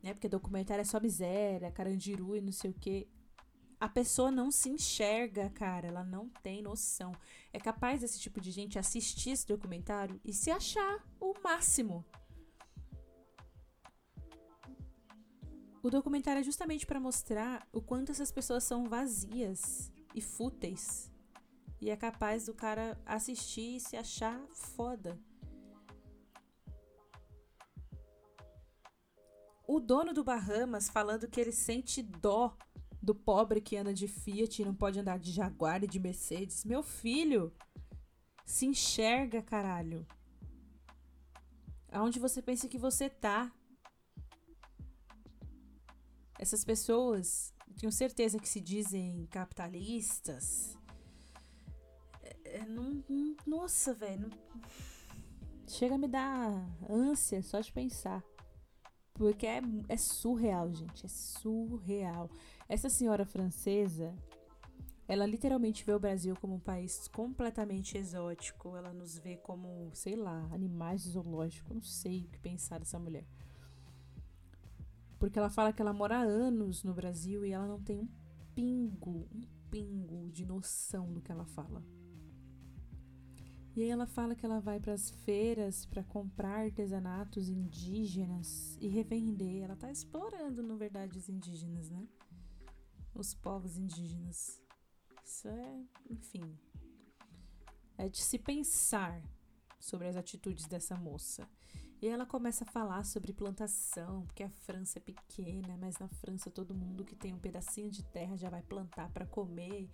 né? 0.03 0.13
Porque 0.13 0.29
documentário 0.29 0.83
é 0.83 0.85
só 0.85 1.01
miséria, 1.01 1.73
carandiru 1.73 2.37
e 2.37 2.43
não 2.43 2.53
sei 2.53 2.73
o 2.73 2.75
quê. 2.75 3.09
A 3.81 3.89
pessoa 3.89 4.31
não 4.31 4.51
se 4.51 4.69
enxerga, 4.69 5.51
cara, 5.51 5.87
ela 5.87 6.05
não 6.05 6.29
tem 6.43 6.63
noção. 6.63 7.13
É 7.53 7.61
capaz 7.61 8.01
desse 8.01 8.19
tipo 8.19 8.41
de 8.41 8.51
gente 8.51 8.79
assistir 8.79 9.31
esse 9.31 9.47
documentário 9.47 10.21
e 10.25 10.33
se 10.33 10.51
achar 10.51 11.05
o 11.21 11.33
máximo. 11.43 12.05
O 15.83 15.91
documentário 15.91 16.41
é 16.41 16.43
justamente 16.43 16.85
para 16.85 16.99
mostrar 16.99 17.67
o 17.73 17.81
quanto 17.81 18.11
essas 18.11 18.33
pessoas 18.33 18.65
são 18.65 18.85
vazias 18.85 19.93
e 20.15 20.21
fúteis 20.21 21.11
e 21.81 21.91
é 21.91 21.97
capaz 21.97 22.47
do 22.47 22.55
cara 22.55 23.01
assistir 23.07 23.77
e 23.77 23.81
se 23.81 23.97
achar 23.97 24.41
foda. 24.51 25.19
O 29.67 29.79
dono 29.79 30.15
do 30.15 30.25
Bahamas 30.25 30.89
falando 30.89 31.29
que 31.29 31.41
ele 31.41 31.53
sente 31.53 32.03
dó 32.03 32.57
do 33.09 33.15
pobre 33.15 33.63
que 33.63 33.75
anda 33.75 33.95
de 33.95 34.07
Fiat 34.07 34.61
e 34.61 34.65
não 34.67 34.75
pode 34.75 35.01
andar 35.01 35.19
de 35.19 35.33
Jaguar 35.33 35.83
e 35.83 35.87
de 35.87 35.99
Mercedes. 35.99 36.63
Meu 36.63 36.83
filho, 36.83 37.51
se 38.45 38.67
enxerga, 38.67 39.41
caralho. 39.41 40.07
Aonde 41.91 42.19
você 42.19 42.43
pensa 42.43 42.69
que 42.69 42.77
você 42.77 43.09
tá? 43.09 43.51
Essas 46.39 46.63
pessoas, 46.65 47.55
tenho 47.81 47.91
certeza 47.91 48.39
que 48.39 48.47
se 48.47 48.61
dizem 48.61 49.27
capitalistas, 49.31 50.77
é, 52.45 52.63
não, 52.67 53.03
não, 53.09 53.37
nossa, 53.47 53.95
velho. 53.95 54.29
Chega 55.67 55.95
a 55.95 55.99
me 55.99 56.09
dar 56.09 56.63
ânsia 56.91 57.43
só 57.43 57.59
de 57.61 57.73
pensar. 57.73 58.23
Porque 59.15 59.47
é, 59.47 59.63
é 59.89 59.97
surreal, 59.97 60.71
gente. 60.75 61.07
É 61.07 61.09
surreal. 61.09 62.31
Essa 62.69 62.91
senhora 62.91 63.25
francesa, 63.25 64.15
ela 65.09 65.25
literalmente 65.25 65.83
vê 65.85 65.95
o 65.95 65.99
Brasil 65.99 66.37
como 66.37 66.57
um 66.57 66.61
país 66.61 67.09
completamente 67.09 67.97
exótico. 67.97 68.77
Ela 68.77 68.93
nos 68.93 69.17
vê 69.17 69.39
como, 69.39 69.91
sei 69.95 70.15
lá, 70.15 70.47
animais 70.53 71.03
zoológicos. 71.03 71.75
Não 71.75 71.81
sei 71.81 72.25
o 72.25 72.29
que 72.29 72.39
pensar 72.39 72.79
dessa 72.79 72.99
mulher. 72.99 73.25
Porque 75.19 75.39
ela 75.39 75.49
fala 75.49 75.73
que 75.73 75.81
ela 75.81 75.95
mora 75.95 76.19
há 76.19 76.23
anos 76.23 76.85
no 76.85 76.93
Brasil 76.93 77.43
e 77.45 77.53
ela 77.53 77.67
não 77.67 77.81
tem 77.81 77.99
um 77.99 78.09
pingo, 78.55 79.27
um 79.35 79.41
pingo 79.71 80.31
de 80.31 80.45
noção 80.45 81.11
do 81.11 81.23
que 81.23 81.33
ela 81.33 81.47
fala. 81.47 81.83
E 83.75 83.83
aí 83.83 83.89
ela 83.89 84.07
fala 84.07 84.35
que 84.35 84.45
ela 84.45 84.61
vai 84.61 84.79
para 84.79 84.93
as 84.93 85.09
feiras 85.09 85.87
para 85.87 86.05
comprar 86.05 86.65
artesanatos 86.65 87.49
indígenas 87.49 88.77
e 88.79 88.89
revender. 88.89 89.63
Ela 89.63 89.77
tá 89.77 89.91
explorando, 89.91 90.63
na 90.63 90.75
verdade, 90.75 91.17
os 91.17 91.29
indígenas, 91.29 91.89
né? 91.89 92.07
Os 93.19 93.35
povos 93.35 93.77
indígenas. 93.77 94.63
Isso 95.25 95.49
é, 95.49 95.85
enfim, 96.09 96.59
é 97.99 98.09
de 98.09 98.23
se 98.23 98.39
pensar 98.39 99.21
sobre 99.81 100.07
as 100.07 100.17
atitudes 100.17 100.67
dessa 100.67 100.97
moça. 100.97 101.49
E 102.01 102.07
ela 102.07 102.25
começa 102.25 102.63
a 102.63 102.67
falar 102.67 103.05
sobre 103.05 103.33
plantação, 103.33 104.25
porque 104.25 104.45
a 104.45 104.51
França 104.51 105.01
é 105.01 105.03
pequena, 105.03 105.77
mas 105.77 105.99
na 105.99 106.09
França 106.09 106.49
todo 106.49 106.77
mundo 106.77 107.05
que 107.05 107.17
tem 107.17 107.35
um 107.35 107.41
pedacinho 107.41 107.91
de 107.91 108.05
terra 108.05 108.37
já 108.37 108.49
vai 108.49 108.63
plantar 108.63 109.11
para 109.11 109.27
comer 109.27 109.91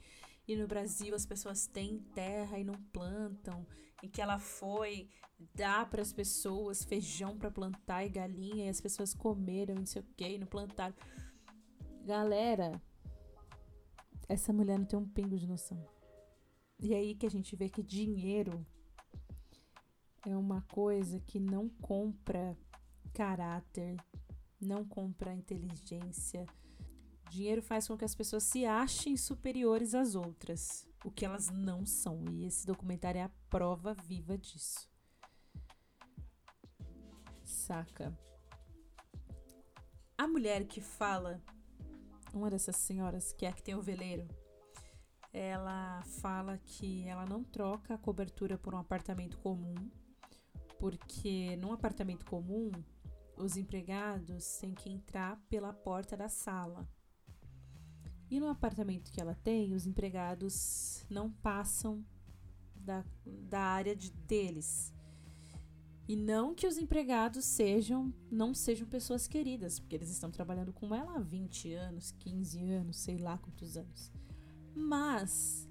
e 0.46 0.54
no 0.54 0.66
Brasil 0.66 1.14
as 1.14 1.24
pessoas 1.24 1.66
têm 1.66 1.98
terra 2.14 2.58
e 2.58 2.64
não 2.64 2.74
plantam, 2.92 3.66
e 4.02 4.08
que 4.08 4.20
ela 4.20 4.38
foi 4.38 5.08
dar 5.54 5.88
para 5.88 6.02
as 6.02 6.12
pessoas 6.12 6.84
feijão 6.84 7.38
para 7.38 7.50
plantar 7.50 8.04
e 8.04 8.10
galinha 8.10 8.66
e 8.66 8.68
as 8.68 8.82
pessoas 8.82 9.14
comeram, 9.14 9.74
não 9.74 9.86
sei 9.86 10.02
o 10.02 10.06
que, 10.14 10.28
e 10.28 10.38
não 10.38 10.46
plantaram. 10.46 10.94
Galera, 12.04 12.80
essa 14.28 14.52
mulher 14.52 14.78
não 14.78 14.86
tem 14.86 14.98
um 14.98 15.08
pingo 15.08 15.36
de 15.38 15.46
noção. 15.46 15.84
E 16.78 16.94
aí 16.94 17.14
que 17.14 17.26
a 17.26 17.30
gente 17.30 17.54
vê 17.56 17.68
que 17.68 17.82
dinheiro 17.82 18.66
é 20.26 20.36
uma 20.36 20.62
coisa 20.72 21.20
que 21.20 21.38
não 21.38 21.68
compra 21.68 22.56
caráter, 23.12 23.96
não 24.60 24.84
compra 24.84 25.34
inteligência, 25.34 26.46
Dinheiro 27.34 27.62
faz 27.62 27.88
com 27.88 27.96
que 27.98 28.04
as 28.04 28.14
pessoas 28.14 28.44
se 28.44 28.64
achem 28.64 29.16
superiores 29.16 29.92
às 29.92 30.14
outras. 30.14 30.86
o 31.04 31.10
que 31.10 31.24
elas 31.24 31.50
não 31.50 31.84
são. 31.84 32.24
E 32.30 32.46
esse 32.46 32.64
documentário 32.64 33.18
é 33.18 33.24
a 33.24 33.30
prova 33.50 33.92
viva 33.92 34.38
disso. 34.38 34.88
Saca? 37.42 38.16
A 40.16 40.26
mulher 40.28 40.64
que 40.64 40.80
fala, 40.80 41.42
uma 42.34 42.50
dessas 42.50 42.76
senhoras 42.76 43.32
que 43.32 43.46
é 43.46 43.52
que 43.52 43.62
tem 43.62 43.74
o 43.74 43.82
veleiro, 43.82 44.26
ela 45.32 46.02
fala 46.20 46.58
que 46.58 47.04
ela 47.08 47.26
não 47.26 47.42
troca 47.42 47.94
a 47.94 47.98
cobertura 47.98 48.56
por 48.56 48.72
um 48.72 48.78
apartamento 48.78 49.36
comum, 49.38 49.74
porque 50.78 51.56
num 51.56 51.72
apartamento 51.72 52.24
comum 52.24 52.70
os 53.36 53.56
empregados 53.56 54.58
têm 54.58 54.72
que 54.74 54.88
entrar 54.88 55.36
pela 55.48 55.72
porta 55.72 56.16
da 56.16 56.28
sala. 56.28 56.88
E 58.30 58.38
no 58.38 58.48
apartamento 58.48 59.10
que 59.10 59.20
ela 59.20 59.34
tem, 59.34 59.74
os 59.74 59.86
empregados 59.86 61.04
não 61.10 61.30
passam 61.30 62.04
da, 62.74 63.04
da 63.24 63.60
área 63.60 63.96
de, 63.96 64.12
deles. 64.12 64.93
E 66.06 66.16
não 66.16 66.54
que 66.54 66.66
os 66.66 66.76
empregados 66.76 67.44
sejam, 67.46 68.12
não 68.30 68.52
sejam 68.52 68.86
pessoas 68.86 69.26
queridas, 69.26 69.78
porque 69.78 69.96
eles 69.96 70.10
estão 70.10 70.30
trabalhando 70.30 70.72
com 70.72 70.94
ela 70.94 71.16
há 71.16 71.20
20 71.20 71.72
anos, 71.72 72.10
15 72.12 72.62
anos, 72.70 72.96
sei 72.98 73.16
lá 73.16 73.38
quantos 73.38 73.76
anos. 73.76 74.12
Mas 74.74 75.66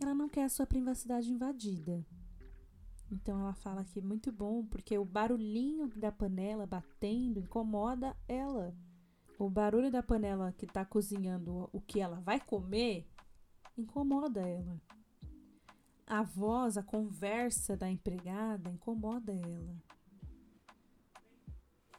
ela 0.00 0.14
não 0.14 0.28
quer 0.28 0.44
a 0.44 0.48
sua 0.48 0.66
privacidade 0.66 1.30
invadida. 1.30 2.04
Então 3.10 3.38
ela 3.38 3.54
fala 3.54 3.84
que 3.84 4.00
é 4.00 4.02
muito 4.02 4.32
bom, 4.32 4.64
porque 4.66 4.98
o 4.98 5.04
barulhinho 5.04 5.88
da 5.88 6.10
panela 6.10 6.66
batendo 6.66 7.38
incomoda 7.38 8.16
ela. 8.26 8.74
O 9.38 9.48
barulho 9.48 9.92
da 9.92 10.02
panela 10.02 10.52
que 10.52 10.64
está 10.64 10.84
cozinhando 10.84 11.68
o 11.72 11.80
que 11.80 12.00
ela 12.00 12.20
vai 12.20 12.40
comer 12.40 13.06
incomoda 13.76 14.40
ela. 14.40 14.80
A 16.06 16.22
voz, 16.22 16.76
a 16.76 16.82
conversa 16.82 17.76
da 17.76 17.90
empregada 17.90 18.70
incomoda 18.70 19.32
ela. 19.32 19.76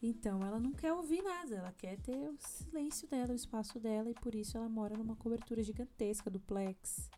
Então 0.01 0.41
ela 0.43 0.59
não 0.59 0.71
quer 0.71 0.93
ouvir 0.93 1.21
nada, 1.21 1.55
ela 1.55 1.71
quer 1.73 1.99
ter 1.99 2.29
o 2.29 2.37
silêncio 2.37 3.07
dela, 3.07 3.33
o 3.33 3.35
espaço 3.35 3.79
dela, 3.79 4.09
e 4.09 4.13
por 4.13 4.33
isso 4.33 4.57
ela 4.57 4.69
mora 4.69 4.95
numa 4.95 5.15
cobertura 5.15 5.61
gigantesca, 5.61 6.29
duplex. 6.29 7.09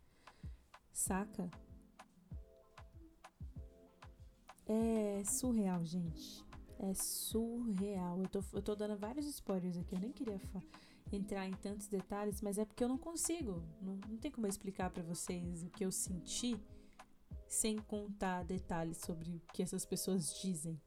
Saca? 0.92 1.48
É 4.66 5.22
surreal, 5.24 5.84
gente. 5.84 6.44
É 6.78 6.94
surreal. 6.94 8.20
Eu 8.20 8.28
tô, 8.28 8.42
eu 8.52 8.62
tô 8.62 8.74
dando 8.74 8.96
vários 8.96 9.26
spoilers 9.26 9.76
aqui. 9.76 9.94
Eu 9.94 10.00
nem 10.00 10.12
queria 10.12 10.40
entrar 11.12 11.46
em 11.46 11.52
tantos 11.52 11.86
detalhes, 11.86 12.40
mas 12.40 12.56
é 12.56 12.64
porque 12.64 12.82
eu 12.82 12.88
não 12.88 12.98
consigo. 12.98 13.62
Não, 13.80 13.98
não 14.08 14.16
tem 14.16 14.30
como 14.30 14.46
eu 14.46 14.50
explicar 14.50 14.90
para 14.90 15.02
vocês 15.02 15.62
o 15.62 15.70
que 15.70 15.84
eu 15.84 15.92
senti 15.92 16.56
sem 17.50 17.78
contar 17.78 18.44
detalhes 18.44 18.98
sobre 18.98 19.28
o 19.28 19.40
que 19.52 19.60
essas 19.60 19.84
pessoas 19.84 20.32
dizem. 20.40 20.80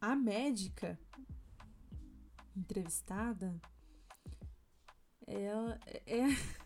A 0.00 0.16
médica 0.16 0.98
entrevistada, 2.56 3.60
ela 5.26 5.78
é. 6.06 6.22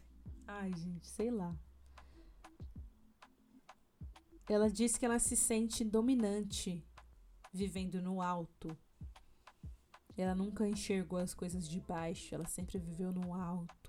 Ai, 0.46 0.72
gente, 0.76 1.08
sei 1.08 1.32
lá. 1.32 1.52
Ela 4.48 4.70
diz 4.70 4.96
que 4.96 5.04
ela 5.04 5.18
se 5.18 5.36
sente 5.36 5.84
dominante 5.84 6.86
vivendo 7.52 8.00
no 8.00 8.22
alto. 8.22 8.76
Ela 10.16 10.36
nunca 10.36 10.68
enxergou 10.68 11.18
as 11.18 11.34
coisas 11.34 11.68
de 11.68 11.80
baixo, 11.80 12.32
ela 12.32 12.46
sempre 12.46 12.78
viveu 12.78 13.12
no 13.12 13.34
alto. 13.34 13.79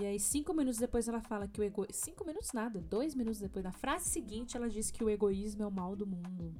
E 0.00 0.06
aí, 0.06 0.18
cinco 0.18 0.54
minutos 0.54 0.80
depois, 0.80 1.06
ela 1.08 1.20
fala 1.20 1.46
que 1.46 1.60
o 1.60 1.62
ego. 1.62 1.86
Cinco 1.92 2.24
minutos 2.24 2.52
nada, 2.54 2.80
dois 2.80 3.14
minutos 3.14 3.38
depois, 3.38 3.62
na 3.62 3.70
frase 3.70 4.08
seguinte, 4.08 4.56
ela 4.56 4.70
diz 4.70 4.90
que 4.90 5.04
o 5.04 5.10
egoísmo 5.10 5.62
é 5.62 5.66
o 5.66 5.70
mal 5.70 5.94
do 5.94 6.06
mundo. 6.06 6.54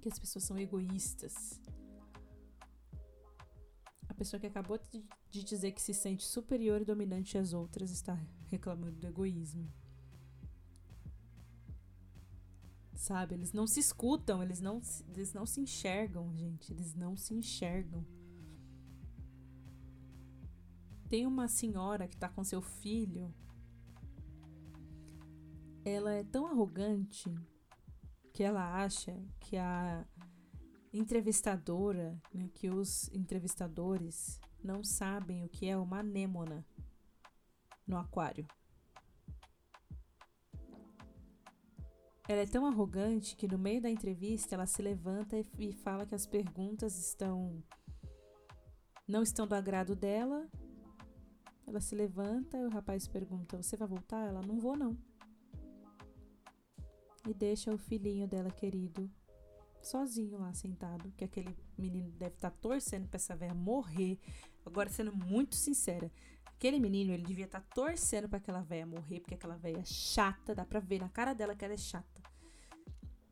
Que 0.00 0.08
as 0.08 0.16
pessoas 0.16 0.44
são 0.44 0.56
egoístas. 0.56 1.60
A 4.08 4.14
pessoa 4.14 4.38
que 4.38 4.46
acabou 4.46 4.78
de 5.28 5.42
dizer 5.42 5.72
que 5.72 5.82
se 5.82 5.92
sente 5.92 6.24
superior 6.24 6.80
e 6.80 6.84
dominante 6.84 7.36
às 7.36 7.52
outras 7.52 7.90
está 7.90 8.16
reclamando 8.48 8.96
do 9.00 9.06
egoísmo. 9.08 9.68
sabe? 13.02 13.34
Eles 13.34 13.52
não 13.52 13.66
se 13.66 13.80
escutam, 13.80 14.40
eles 14.40 14.60
não, 14.60 14.80
eles 15.08 15.32
não 15.32 15.44
se 15.44 15.60
enxergam, 15.60 16.32
gente. 16.36 16.72
Eles 16.72 16.94
não 16.94 17.16
se 17.16 17.34
enxergam. 17.34 18.06
Tem 21.12 21.26
uma 21.26 21.46
senhora 21.46 22.08
que 22.08 22.16
tá 22.16 22.26
com 22.26 22.42
seu 22.42 22.62
filho. 22.62 23.34
Ela 25.84 26.14
é 26.14 26.24
tão 26.24 26.46
arrogante 26.46 27.30
que 28.32 28.42
ela 28.42 28.82
acha 28.82 29.22
que 29.38 29.58
a 29.58 30.06
entrevistadora, 30.90 32.18
né, 32.32 32.48
que 32.54 32.70
os 32.70 33.10
entrevistadores 33.12 34.40
não 34.64 34.82
sabem 34.82 35.44
o 35.44 35.50
que 35.50 35.68
é 35.68 35.76
uma 35.76 35.98
anêmona 35.98 36.64
no 37.86 37.98
aquário. 37.98 38.48
Ela 42.26 42.40
é 42.40 42.46
tão 42.46 42.64
arrogante 42.64 43.36
que 43.36 43.46
no 43.46 43.58
meio 43.58 43.82
da 43.82 43.90
entrevista 43.90 44.54
ela 44.54 44.64
se 44.64 44.80
levanta 44.80 45.36
e 45.58 45.74
fala 45.74 46.06
que 46.06 46.14
as 46.14 46.24
perguntas 46.24 46.98
estão 46.98 47.62
não 49.06 49.22
estão 49.22 49.46
do 49.46 49.54
agrado 49.54 49.94
dela. 49.94 50.48
Ela 51.66 51.80
se 51.80 51.94
levanta 51.94 52.58
e 52.58 52.64
o 52.64 52.70
rapaz 52.70 53.06
pergunta: 53.06 53.62
"Você 53.62 53.76
vai 53.76 53.88
voltar?" 53.88 54.26
Ela: 54.26 54.40
"Não 54.42 54.58
vou 54.58 54.76
não." 54.76 54.96
E 57.28 57.32
deixa 57.32 57.72
o 57.72 57.78
filhinho 57.78 58.26
dela 58.26 58.50
querido 58.50 59.10
sozinho 59.80 60.38
lá 60.38 60.52
sentado, 60.54 61.12
que 61.16 61.24
aquele 61.24 61.56
menino 61.76 62.10
deve 62.12 62.34
estar 62.34 62.50
tá 62.50 62.56
torcendo 62.60 63.08
para 63.08 63.16
essa 63.16 63.36
velha 63.36 63.54
morrer. 63.54 64.18
Agora 64.64 64.88
sendo 64.88 65.14
muito 65.14 65.56
sincera, 65.56 66.10
aquele 66.46 66.78
menino 66.78 67.12
ele 67.12 67.24
devia 67.24 67.44
estar 67.44 67.60
tá 67.60 67.66
torcendo 67.74 68.28
para 68.28 68.38
aquela 68.38 68.62
velha 68.62 68.86
morrer, 68.86 69.20
porque 69.20 69.34
aquela 69.34 69.56
velha 69.56 69.80
é 69.80 69.84
chata, 69.84 70.54
dá 70.54 70.64
para 70.64 70.80
ver 70.80 71.00
na 71.00 71.08
cara 71.08 71.34
dela 71.34 71.54
que 71.54 71.64
ela 71.64 71.74
é 71.74 71.78
chata. 71.78 72.22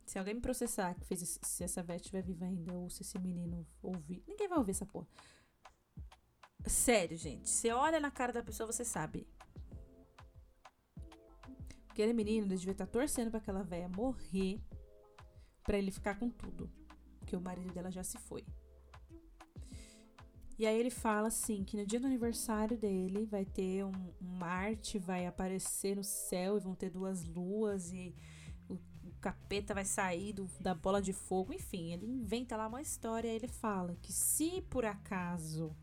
Se 0.05 0.19
alguém 0.19 0.33
me 0.33 0.41
processar 0.41 0.93
que 0.95 1.05
fez 1.05 1.39
se 1.41 1.63
essa 1.63 1.81
velha 1.81 1.95
estiver 1.95 2.21
viva 2.21 2.43
ainda 2.43 2.73
ou 2.73 2.89
se 2.89 3.01
esse 3.01 3.17
menino 3.17 3.65
ouvir, 3.81 4.21
ninguém 4.27 4.47
vai 4.49 4.57
ouvir 4.57 4.71
essa 4.71 4.85
porra. 4.85 5.07
Sério, 6.65 7.17
gente. 7.17 7.49
Você 7.49 7.71
olha 7.71 7.99
na 7.99 8.11
cara 8.11 8.31
da 8.31 8.43
pessoa, 8.43 8.71
você 8.71 8.85
sabe. 8.85 9.27
Aquele 11.89 12.13
menino 12.13 12.47
ele 12.47 12.55
devia 12.55 12.71
estar 12.71 12.85
tá 12.85 12.91
torcendo 12.91 13.29
para 13.29 13.39
aquela 13.39 13.63
velha 13.63 13.89
morrer 13.89 14.61
para 15.63 15.77
ele 15.77 15.91
ficar 15.91 16.15
com 16.15 16.29
tudo, 16.29 16.71
porque 17.19 17.35
o 17.35 17.41
marido 17.41 17.73
dela 17.73 17.91
já 17.91 18.03
se 18.03 18.17
foi. 18.17 18.45
E 20.57 20.65
aí 20.65 20.79
ele 20.79 20.89
fala 20.89 21.27
assim 21.27 21.63
que 21.63 21.75
no 21.75 21.85
dia 21.85 21.99
do 21.99 22.05
aniversário 22.05 22.77
dele 22.77 23.25
vai 23.25 23.45
ter 23.45 23.83
um, 23.83 23.91
Marte 24.21 24.99
vai 24.99 25.25
aparecer 25.25 25.95
no 25.95 26.03
céu 26.03 26.57
e 26.57 26.59
vão 26.59 26.75
ter 26.75 26.89
duas 26.89 27.25
luas 27.25 27.91
e 27.91 28.13
capeta 29.19 29.73
vai 29.73 29.85
sair 29.85 30.33
do, 30.33 30.49
da 30.59 30.73
bola 30.73 31.01
de 31.01 31.13
fogo. 31.13 31.53
Enfim, 31.53 31.93
ele 31.93 32.05
inventa 32.05 32.57
lá 32.57 32.67
uma 32.67 32.81
história 32.81 33.27
e 33.27 33.35
ele 33.35 33.47
fala 33.47 33.95
que 34.01 34.11
se 34.11 34.61
por 34.69 34.83
acaso 34.83 35.75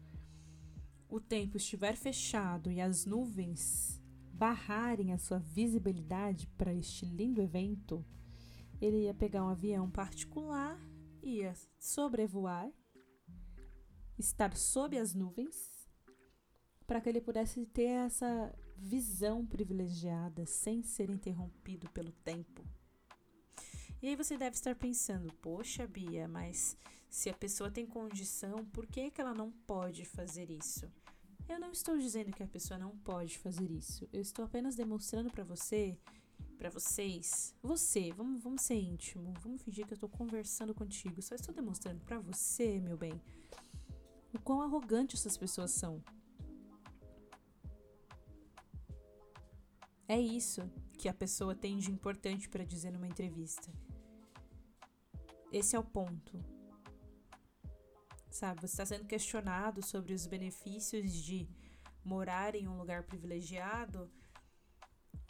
o 1.09 1.21
tempo 1.21 1.57
estiver 1.57 1.97
fechado 1.97 2.71
e 2.71 2.81
as 2.81 3.07
nuvens 3.07 4.03
barrarem 4.33 5.13
a 5.13 5.19
sua 5.19 5.39
visibilidade 5.39 6.47
para 6.57 6.73
este 6.73 7.05
lindo 7.05 7.41
evento, 7.41 8.05
ele 8.81 9.05
ia 9.05 9.15
pegar 9.15 9.45
um 9.45 9.49
avião 9.49 9.91
particular, 9.91 10.79
ia 11.23 11.55
sobrevoar, 11.79 12.71
estar 14.19 14.57
sob 14.57 14.97
as 14.97 15.15
nuvens, 15.15 15.89
para 16.87 17.01
que 17.01 17.09
ele 17.09 17.21
pudesse 17.21 17.67
ter 17.67 18.07
essa 18.07 18.55
visão 18.77 19.45
privilegiada 19.45 20.47
sem 20.47 20.83
ser 20.83 21.11
interrompido 21.11 21.91
pelo 21.91 22.13
tempo. 22.13 22.65
E 24.01 24.07
aí 24.07 24.15
você 24.15 24.39
deve 24.39 24.55
estar 24.55 24.77
pensando, 24.77 25.33
poxa, 25.35 25.87
Bia, 25.87 26.29
mas 26.29 26.77
se 27.11 27.29
a 27.29 27.35
pessoa 27.35 27.71
tem 27.71 27.85
condição, 27.85 28.65
por 28.67 28.87
que, 28.87 29.11
que 29.11 29.21
ela 29.21 29.35
não 29.35 29.51
pode 29.51 30.05
fazer 30.05 30.51
isso? 30.51 30.89
Eu 31.49 31.59
não 31.59 31.73
estou 31.73 31.97
dizendo 31.97 32.31
que 32.31 32.43
a 32.43 32.47
pessoa 32.47 32.79
não 32.79 32.97
pode 32.99 33.39
fazer 33.39 33.71
isso. 33.71 34.07
Eu 34.13 34.21
estou 34.21 34.45
apenas 34.45 34.77
demonstrando 34.77 35.31
para 35.31 35.43
você, 35.43 35.99
para 36.59 36.69
vocês, 36.69 37.55
você, 37.63 38.13
vamos, 38.13 38.43
vamos 38.43 38.63
ser 38.63 38.75
íntimo, 38.75 39.33
vamos 39.41 39.63
fingir 39.63 39.87
que 39.87 39.95
eu 39.95 39.97
estou 39.97 40.11
conversando 40.11 40.75
contigo. 40.75 41.23
Só 41.23 41.35
estou 41.35 41.55
demonstrando 41.55 42.05
para 42.05 42.19
você, 42.19 42.79
meu 42.81 42.99
bem, 42.99 43.19
o 44.35 44.39
quão 44.39 44.61
arrogante 44.61 45.17
essas 45.17 45.39
pessoas 45.39 45.71
são. 45.71 46.05
É 50.07 50.21
isso 50.21 50.71
que 50.99 51.09
a 51.09 51.15
pessoa 51.15 51.55
tem 51.55 51.79
de 51.79 51.91
importante 51.91 52.49
para 52.49 52.65
dizer 52.65 52.91
numa 52.91 53.07
entrevista. 53.07 53.71
Esse 55.51 55.77
é 55.77 55.79
o 55.79 55.85
ponto. 55.85 56.58
Sabe, 58.31 58.61
você 58.61 58.67
está 58.67 58.87
sendo 58.87 59.07
questionado 59.07 59.85
sobre 59.85 60.13
os 60.13 60.27
benefícios 60.27 61.13
de 61.13 61.49
morar 62.05 62.55
em 62.55 62.69
um 62.69 62.77
lugar 62.77 63.03
privilegiado. 63.05 64.11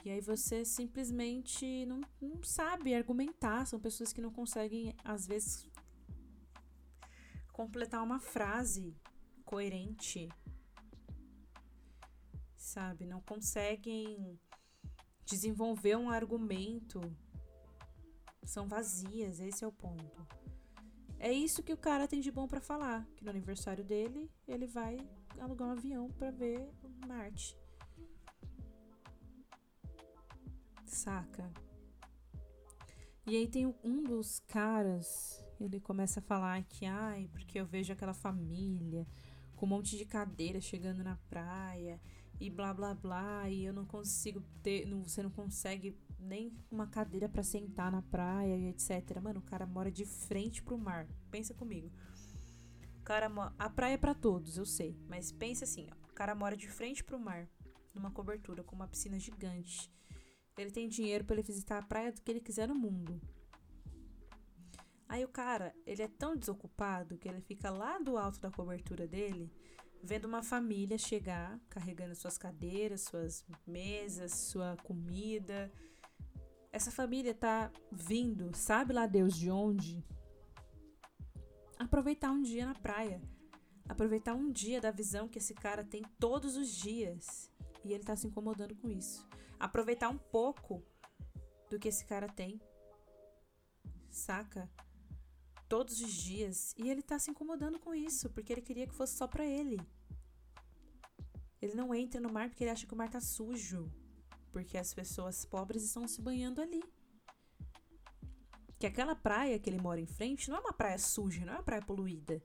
E 0.05 0.11
aí 0.11 0.21
você 0.21 0.65
simplesmente 0.65 1.87
não, 1.87 2.01
não 2.21 2.43
sabe 2.43 2.95
argumentar. 2.95 3.67
São 3.67 3.81
pessoas 3.81 4.13
que 4.13 4.21
não 4.21 4.33
conseguem, 4.33 4.95
às 5.05 5.27
vezes, 5.27 5.69
completar 7.53 8.03
uma 8.03 8.21
frase 8.21 8.97
coerente. 9.45 10.29
Sabe? 12.57 13.07
Não 13.07 13.21
conseguem 13.21 14.39
desenvolver 15.25 15.97
um 15.97 16.11
argumento. 16.11 17.01
São 18.45 18.69
vazias, 18.69 19.41
esse 19.41 19.65
é 19.65 19.67
o 19.67 19.73
ponto. 19.73 20.27
É 21.21 21.33
isso 21.33 21.63
que 21.63 21.73
o 21.73 21.77
cara 21.77 22.07
tem 22.07 22.21
de 22.21 22.31
bom 22.31 22.47
para 22.47 22.61
falar, 22.61 23.05
que 23.17 23.25
no 23.25 23.31
aniversário 23.31 23.85
dele 23.85 24.31
ele 24.47 24.67
vai 24.67 24.97
alugar 25.41 25.69
um 25.69 25.73
avião 25.73 26.11
para 26.13 26.31
ver 26.31 26.71
Marte. 27.07 27.57
Saca? 30.85 31.53
E 33.27 33.37
aí 33.37 33.49
tem 33.49 33.67
um 33.85 34.03
dos 34.03 34.41
caras, 34.41 35.45
ele 35.61 35.81
começa 35.81 36.21
a 36.21 36.23
falar 36.23 36.63
que, 36.65 36.87
ai, 36.87 37.29
porque 37.33 37.61
eu 37.61 37.67
vejo 37.67 37.93
aquela 37.93 38.15
família 38.15 39.07
com 39.57 39.67
um 39.67 39.69
monte 39.69 39.99
de 39.99 40.05
cadeira 40.05 40.61
chegando 40.61 41.03
na 41.03 41.17
praia 41.29 42.01
e 42.41 42.49
blá 42.49 42.73
blá 42.73 42.95
blá, 42.95 43.51
e 43.51 43.65
eu 43.65 43.73
não 43.73 43.85
consigo 43.85 44.41
ter, 44.63 44.87
não, 44.87 45.03
você 45.03 45.23
não 45.23 45.31
consegue 45.31 45.95
nem 46.19 46.53
uma 46.71 46.87
cadeira 46.87 47.29
para 47.29 47.43
sentar 47.43 47.91
na 47.91 48.03
praia 48.03 48.57
e 48.57 48.69
etc. 48.69 49.21
Mano, 49.23 49.41
o 49.41 49.43
cara 49.45 49.67
mora 49.67 49.91
de 49.91 50.05
frente 50.05 50.63
pro 50.63 50.79
mar. 50.79 51.07
Pensa 51.31 51.55
comigo. 51.55 51.91
O 53.01 53.03
cara 53.03 53.31
a 53.59 53.71
praia 53.71 53.95
é 53.95 53.99
para 53.99 54.15
todos, 54.15 54.59
eu 54.59 54.67
sei, 54.67 54.99
mas 55.09 55.33
pensa 55.33 55.65
assim, 55.65 55.89
ó, 55.91 56.11
o 56.11 56.15
cara 56.15 56.35
mora 56.35 56.55
de 56.55 56.69
frente 56.69 57.03
pro 57.03 57.19
mar, 57.19 57.49
numa 57.95 58.11
cobertura 58.11 58.63
com 58.63 58.77
uma 58.77 58.87
piscina 58.87 59.19
gigante. 59.19 59.91
Ele 60.59 60.71
tem 60.71 60.89
dinheiro 60.89 61.25
para 61.25 61.37
ele 61.37 61.43
visitar 61.43 61.79
a 61.79 61.83
praia 61.83 62.13
do 62.13 62.21
que 62.21 62.31
ele 62.31 62.41
quiser 62.41 62.69
no 62.69 62.75
mundo. 62.75 63.19
Aí 65.09 65.25
o 65.25 65.29
cara, 65.29 65.75
ele 65.87 66.03
é 66.03 66.09
tão 66.09 66.37
desocupado 66.37 67.17
que 67.17 67.27
ele 67.27 67.41
fica 67.41 67.71
lá 67.71 67.99
do 67.99 68.19
alto 68.19 68.39
da 68.41 68.51
cobertura 68.51 69.07
dele, 69.07 69.51
vendo 70.03 70.27
uma 70.27 70.43
família 70.43 70.99
chegar, 70.99 71.59
carregando 71.71 72.15
suas 72.15 72.37
cadeiras, 72.37 73.03
suas 73.03 73.45
mesas, 73.67 74.33
sua 74.33 74.77
comida. 74.85 75.73
Essa 76.79 76.93
família 76.93 77.35
tá 77.35 77.73
vindo, 77.91 78.55
sabe 78.55 78.93
lá 78.93 79.05
Deus 79.07 79.37
de 79.37 79.51
onde? 79.51 80.05
Aproveitar 81.77 82.31
um 82.31 82.41
dia 82.41 82.64
na 82.64 82.75
praia. 82.75 83.21
Aproveitar 83.88 84.35
um 84.35 84.49
dia 84.51 84.81
da 84.81 84.93
visão 84.93 85.29
que 85.29 85.38
esse 85.38 85.55
cara 85.55 85.83
tem 85.83 86.03
todos 86.21 86.57
os 86.57 86.69
dias. 86.69 87.51
E 87.85 87.93
ele 87.93 88.05
tá 88.05 88.14
se 88.14 88.29
incomodando 88.29 88.77
com 88.77 88.88
isso 88.88 89.29
aproveitar 89.59 90.09
um 90.09 90.19
pouco 90.19 90.85
do 91.69 91.79
que 91.79 91.88
esse 91.88 92.05
cara 92.05 92.29
tem. 92.29 92.61
Saca? 94.09 94.71
Todos 95.69 96.01
os 96.01 96.12
dias. 96.12 96.75
E 96.79 96.88
ele 96.88 97.03
tá 97.03 97.19
se 97.19 97.31
incomodando 97.31 97.79
com 97.79 97.95
isso, 97.95 98.31
porque 98.31 98.53
ele 98.53 98.62
queria 98.62 98.87
que 98.87 98.95
fosse 98.95 99.17
só 99.17 99.27
pra 99.27 99.45
ele. 99.45 99.81
Ele 101.61 101.75
não 101.75 101.95
entra 101.95 102.21
no 102.21 102.33
mar 102.33 102.49
porque 102.49 102.64
ele 102.64 102.71
acha 102.71 102.87
que 102.87 102.95
o 102.95 102.97
mar 102.97 103.11
tá 103.11 103.21
sujo. 103.21 103.91
Porque 104.53 104.77
as 104.79 104.95
pessoas 104.95 105.45
pobres 105.45 105.85
estão 105.85 106.07
se 106.07 106.21
banhando 106.21 106.61
ali. 106.61 106.83
Que 108.79 108.87
aquela 108.87 109.15
praia 109.15 109.59
que 109.59 109.69
ele 109.69 109.81
mora 109.81 110.01
em 110.01 110.07
frente 110.07 110.49
não 110.49 110.59
é 110.59 110.61
uma 110.61 110.73
praia 110.73 110.99
suja, 110.99 111.45
não 111.45 111.53
é 111.53 111.57
uma 111.57 111.63
praia 111.63 111.83
poluída. 111.83 112.43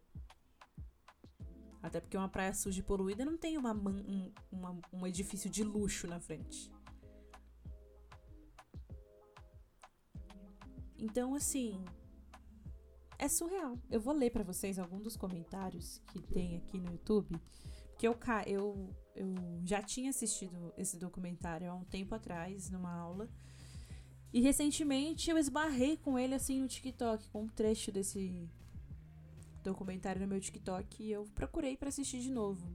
Até 1.82 2.00
porque 2.00 2.18
uma 2.18 2.30
praia 2.30 2.54
suja 2.54 2.80
e 2.80 2.84
poluída 2.84 3.26
não 3.26 3.38
tem 3.38 3.58
uma, 3.58 3.74
um, 3.74 4.32
uma, 4.52 4.80
um 4.92 5.06
edifício 5.06 5.50
de 5.50 5.64
luxo 5.64 6.08
na 6.08 6.20
frente. 6.20 6.72
Então, 10.98 11.36
assim, 11.36 11.84
é 13.20 13.28
surreal. 13.28 13.78
Eu 13.92 14.00
vou 14.00 14.14
ler 14.14 14.32
para 14.32 14.44
vocês 14.44 14.80
alguns 14.80 15.04
dos 15.04 15.18
comentários 15.18 16.02
que 16.08 16.22
tem 16.22 16.56
aqui 16.56 16.80
no 16.80 16.92
YouTube, 16.92 17.38
porque 18.12 18.32
eu, 18.48 18.48
eu, 18.48 18.90
eu 19.16 19.36
já 19.64 19.82
tinha 19.82 20.10
assistido 20.10 20.74
esse 20.78 20.98
documentário 20.98 21.70
há 21.70 21.74
um 21.74 21.84
tempo 21.84 22.14
atrás, 22.16 22.70
numa 22.70 22.92
aula. 22.92 23.30
E 24.32 24.42
recentemente 24.42 25.30
eu 25.30 25.38
esbarrei 25.38 25.98
com 25.98 26.18
ele 26.18 26.34
assim 26.34 26.60
no 26.60 26.68
TikTok, 26.68 27.30
com 27.30 27.44
um 27.44 27.48
trecho 27.48 27.92
desse 27.92 28.50
documentário 29.64 30.22
no 30.22 30.28
meu 30.28 30.40
TikTok 30.40 31.04
e 31.04 31.12
eu 31.12 31.26
procurei 31.36 31.78
para 31.78 31.90
assistir 31.90 32.20
de 32.20 32.32
novo. 32.32 32.68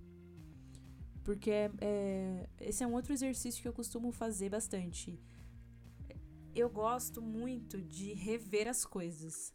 Porque 1.24 1.50
é, 1.50 1.70
é, 1.80 2.48
esse 2.60 2.82
é 2.82 2.86
um 2.86 2.94
outro 2.94 3.12
exercício 3.12 3.60
que 3.60 3.68
eu 3.68 3.72
costumo 3.72 4.12
fazer 4.12 4.48
bastante 4.48 5.20
eu 6.60 6.68
gosto 6.68 7.22
muito 7.22 7.80
de 7.80 8.12
rever 8.14 8.68
as 8.68 8.84
coisas. 8.84 9.54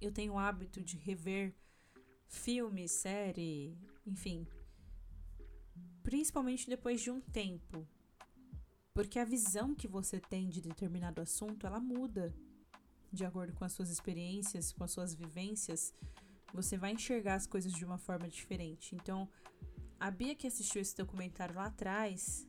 Eu 0.00 0.10
tenho 0.10 0.32
o 0.32 0.38
hábito 0.38 0.82
de 0.82 0.96
rever 0.96 1.54
filme, 2.30 2.88
série, 2.88 3.76
enfim. 4.06 4.46
Principalmente 6.02 6.68
depois 6.68 7.00
de 7.00 7.10
um 7.10 7.20
tempo. 7.20 7.86
Porque 8.94 9.18
a 9.18 9.24
visão 9.24 9.74
que 9.74 9.88
você 9.88 10.20
tem 10.20 10.48
de 10.48 10.60
determinado 10.60 11.20
assunto, 11.20 11.66
ela 11.66 11.80
muda 11.80 12.34
de 13.12 13.24
acordo 13.24 13.52
com 13.52 13.64
as 13.64 13.72
suas 13.72 13.90
experiências, 13.90 14.72
com 14.72 14.84
as 14.84 14.92
suas 14.92 15.12
vivências. 15.12 15.92
Você 16.54 16.78
vai 16.78 16.92
enxergar 16.92 17.34
as 17.34 17.46
coisas 17.46 17.72
de 17.72 17.84
uma 17.84 17.98
forma 17.98 18.28
diferente. 18.28 18.94
Então, 18.94 19.28
a 19.98 20.10
Bia 20.10 20.34
que 20.34 20.46
assistiu 20.46 20.80
esse 20.80 20.96
documentário 20.96 21.54
lá 21.54 21.66
atrás, 21.66 22.46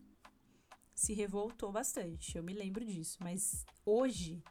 se 0.93 1.13
revoltou 1.13 1.71
bastante. 1.71 2.37
Eu 2.37 2.43
me 2.43 2.53
lembro 2.53 2.85
disso. 2.85 3.17
Mas 3.21 3.65
hoje, 3.83 4.43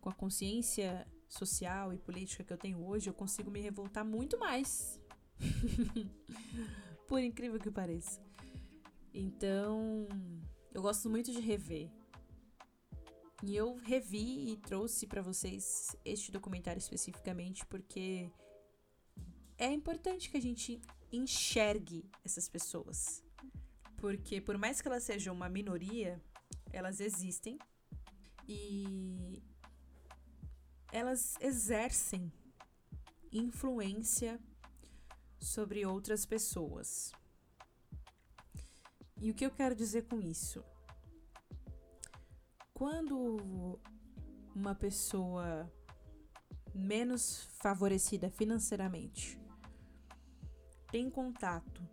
com 0.00 0.10
a 0.10 0.14
consciência 0.14 1.06
social 1.30 1.94
e 1.94 1.98
política 1.98 2.44
que 2.44 2.52
eu 2.52 2.58
tenho 2.58 2.84
hoje, 2.84 3.08
eu 3.08 3.14
consigo 3.14 3.50
me 3.50 3.60
revoltar 3.60 4.04
muito 4.04 4.38
mais. 4.38 5.00
Por 7.06 7.22
incrível 7.22 7.58
que 7.58 7.70
pareça. 7.70 8.20
Então, 9.14 10.06
eu 10.74 10.82
gosto 10.82 11.08
muito 11.08 11.32
de 11.32 11.40
rever. 11.40 11.88
E 13.42 13.56
eu 13.56 13.76
revi 13.76 14.52
e 14.52 14.56
trouxe 14.58 15.06
para 15.06 15.22
vocês 15.22 15.96
este 16.04 16.30
documentário 16.30 16.78
especificamente 16.78 17.64
porque 17.64 18.30
é 19.56 19.72
importante 19.72 20.30
que 20.30 20.36
a 20.36 20.42
gente 20.42 20.80
enxergue 21.10 22.04
essas 22.24 22.48
pessoas. 22.48 23.24
Porque 23.96 24.40
por 24.40 24.58
mais 24.58 24.80
que 24.80 24.88
elas 24.88 25.04
sejam 25.04 25.34
uma 25.34 25.48
minoria, 25.48 26.22
elas 26.72 27.00
existem 27.00 27.58
e 28.46 29.42
elas 30.92 31.36
exercem 31.40 32.32
influência 33.32 34.40
sobre 35.38 35.86
outras 35.86 36.26
pessoas. 36.26 37.12
E 39.20 39.30
o 39.30 39.34
que 39.34 39.44
eu 39.44 39.50
quero 39.50 39.74
dizer 39.74 40.06
com 40.06 40.20
isso? 40.20 40.64
Quando 42.72 43.78
uma 44.54 44.74
pessoa 44.74 45.70
menos 46.74 47.44
favorecida 47.58 48.30
financeiramente 48.30 49.38
tem 50.90 51.10
contato 51.10 51.86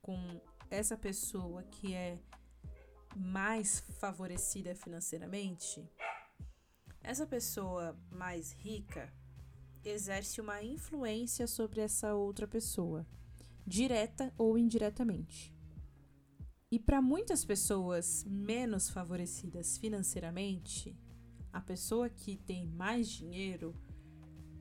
com 0.00 0.40
essa 0.70 0.96
pessoa 0.96 1.62
que 1.64 1.94
é 1.94 2.18
mais 3.16 3.80
favorecida 4.00 4.74
financeiramente, 4.74 5.88
essa 7.02 7.26
pessoa 7.26 7.98
mais 8.10 8.52
rica 8.52 9.12
exerce 9.84 10.40
uma 10.40 10.62
influência 10.62 11.46
sobre 11.46 11.80
essa 11.80 12.14
outra 12.14 12.46
pessoa, 12.46 13.06
direta 13.66 14.32
ou 14.38 14.56
indiretamente. 14.56 15.52
E 16.70 16.78
para 16.78 17.02
muitas 17.02 17.44
pessoas 17.44 18.24
menos 18.24 18.88
favorecidas 18.88 19.76
financeiramente, 19.76 20.96
a 21.52 21.60
pessoa 21.60 22.08
que 22.08 22.36
tem 22.36 22.66
mais 22.66 23.08
dinheiro 23.08 23.74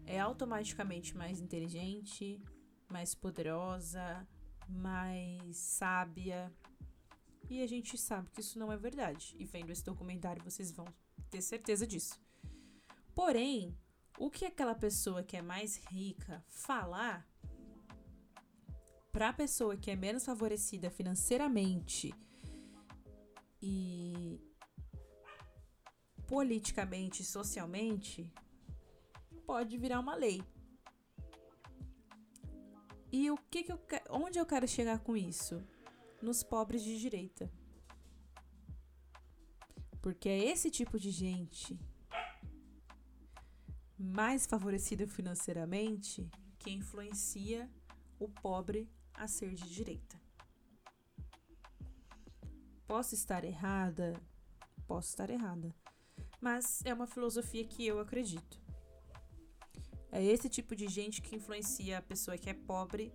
é 0.05 0.19
automaticamente 0.19 1.15
mais 1.15 1.39
inteligente, 1.39 2.43
mais 2.89 3.15
poderosa, 3.15 4.27
mais 4.67 5.55
sábia. 5.55 6.51
E 7.49 7.61
a 7.61 7.67
gente 7.67 7.97
sabe 7.97 8.29
que 8.31 8.41
isso 8.41 8.59
não 8.59 8.71
é 8.71 8.77
verdade. 8.77 9.35
E 9.39 9.45
vendo 9.45 9.71
esse 9.71 9.85
documentário 9.85 10.43
vocês 10.43 10.71
vão 10.71 10.85
ter 11.29 11.41
certeza 11.41 11.87
disso. 11.87 12.19
Porém, 13.23 13.77
o 14.17 14.31
que 14.31 14.45
aquela 14.45 14.73
pessoa 14.73 15.21
que 15.21 15.37
é 15.37 15.43
mais 15.43 15.77
rica 15.91 16.43
falar 16.49 17.23
para 19.11 19.29
a 19.29 19.33
pessoa 19.33 19.77
que 19.77 19.91
é 19.91 19.95
menos 19.95 20.25
favorecida 20.25 20.89
financeiramente 20.89 22.11
e 23.61 24.41
politicamente, 26.25 27.23
socialmente, 27.23 28.33
pode 29.45 29.77
virar 29.77 29.99
uma 29.99 30.15
lei. 30.15 30.41
E 33.11 33.29
o 33.29 33.37
que 33.37 33.61
que 33.61 33.71
eu 33.71 33.79
onde 34.09 34.39
eu 34.39 34.47
quero 34.47 34.67
chegar 34.67 34.97
com 34.97 35.15
isso? 35.15 35.63
Nos 36.23 36.41
pobres 36.41 36.83
de 36.83 36.99
direita. 36.99 37.53
Porque 40.01 40.27
é 40.27 40.45
esse 40.45 40.71
tipo 40.71 40.99
de 40.99 41.11
gente 41.11 41.79
mais 44.01 44.45
favorecido 44.45 45.07
financeiramente 45.07 46.29
que 46.59 46.71
influencia 46.71 47.69
o 48.19 48.27
pobre 48.27 48.89
a 49.13 49.27
ser 49.27 49.53
de 49.53 49.69
direita. 49.69 50.19
Posso 52.87 53.15
estar 53.15 53.43
errada? 53.43 54.13
Posso 54.87 55.09
estar 55.09 55.29
errada. 55.29 55.73
Mas 56.39 56.81
é 56.83 56.93
uma 56.93 57.07
filosofia 57.07 57.63
que 57.65 57.85
eu 57.85 57.99
acredito. 57.99 58.59
É 60.11 60.23
esse 60.23 60.49
tipo 60.49 60.75
de 60.75 60.87
gente 60.87 61.21
que 61.21 61.35
influencia 61.35 61.99
a 61.99 62.01
pessoa 62.01 62.37
que 62.37 62.49
é 62.49 62.53
pobre 62.53 63.13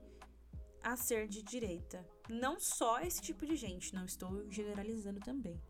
a 0.82 0.96
ser 0.96 1.28
de 1.28 1.42
direita. 1.42 2.06
Não 2.28 2.58
só 2.58 3.00
esse 3.00 3.20
tipo 3.20 3.44
de 3.44 3.56
gente, 3.56 3.94
não 3.94 4.04
estou 4.04 4.50
generalizando 4.50 5.20
também. 5.20 5.60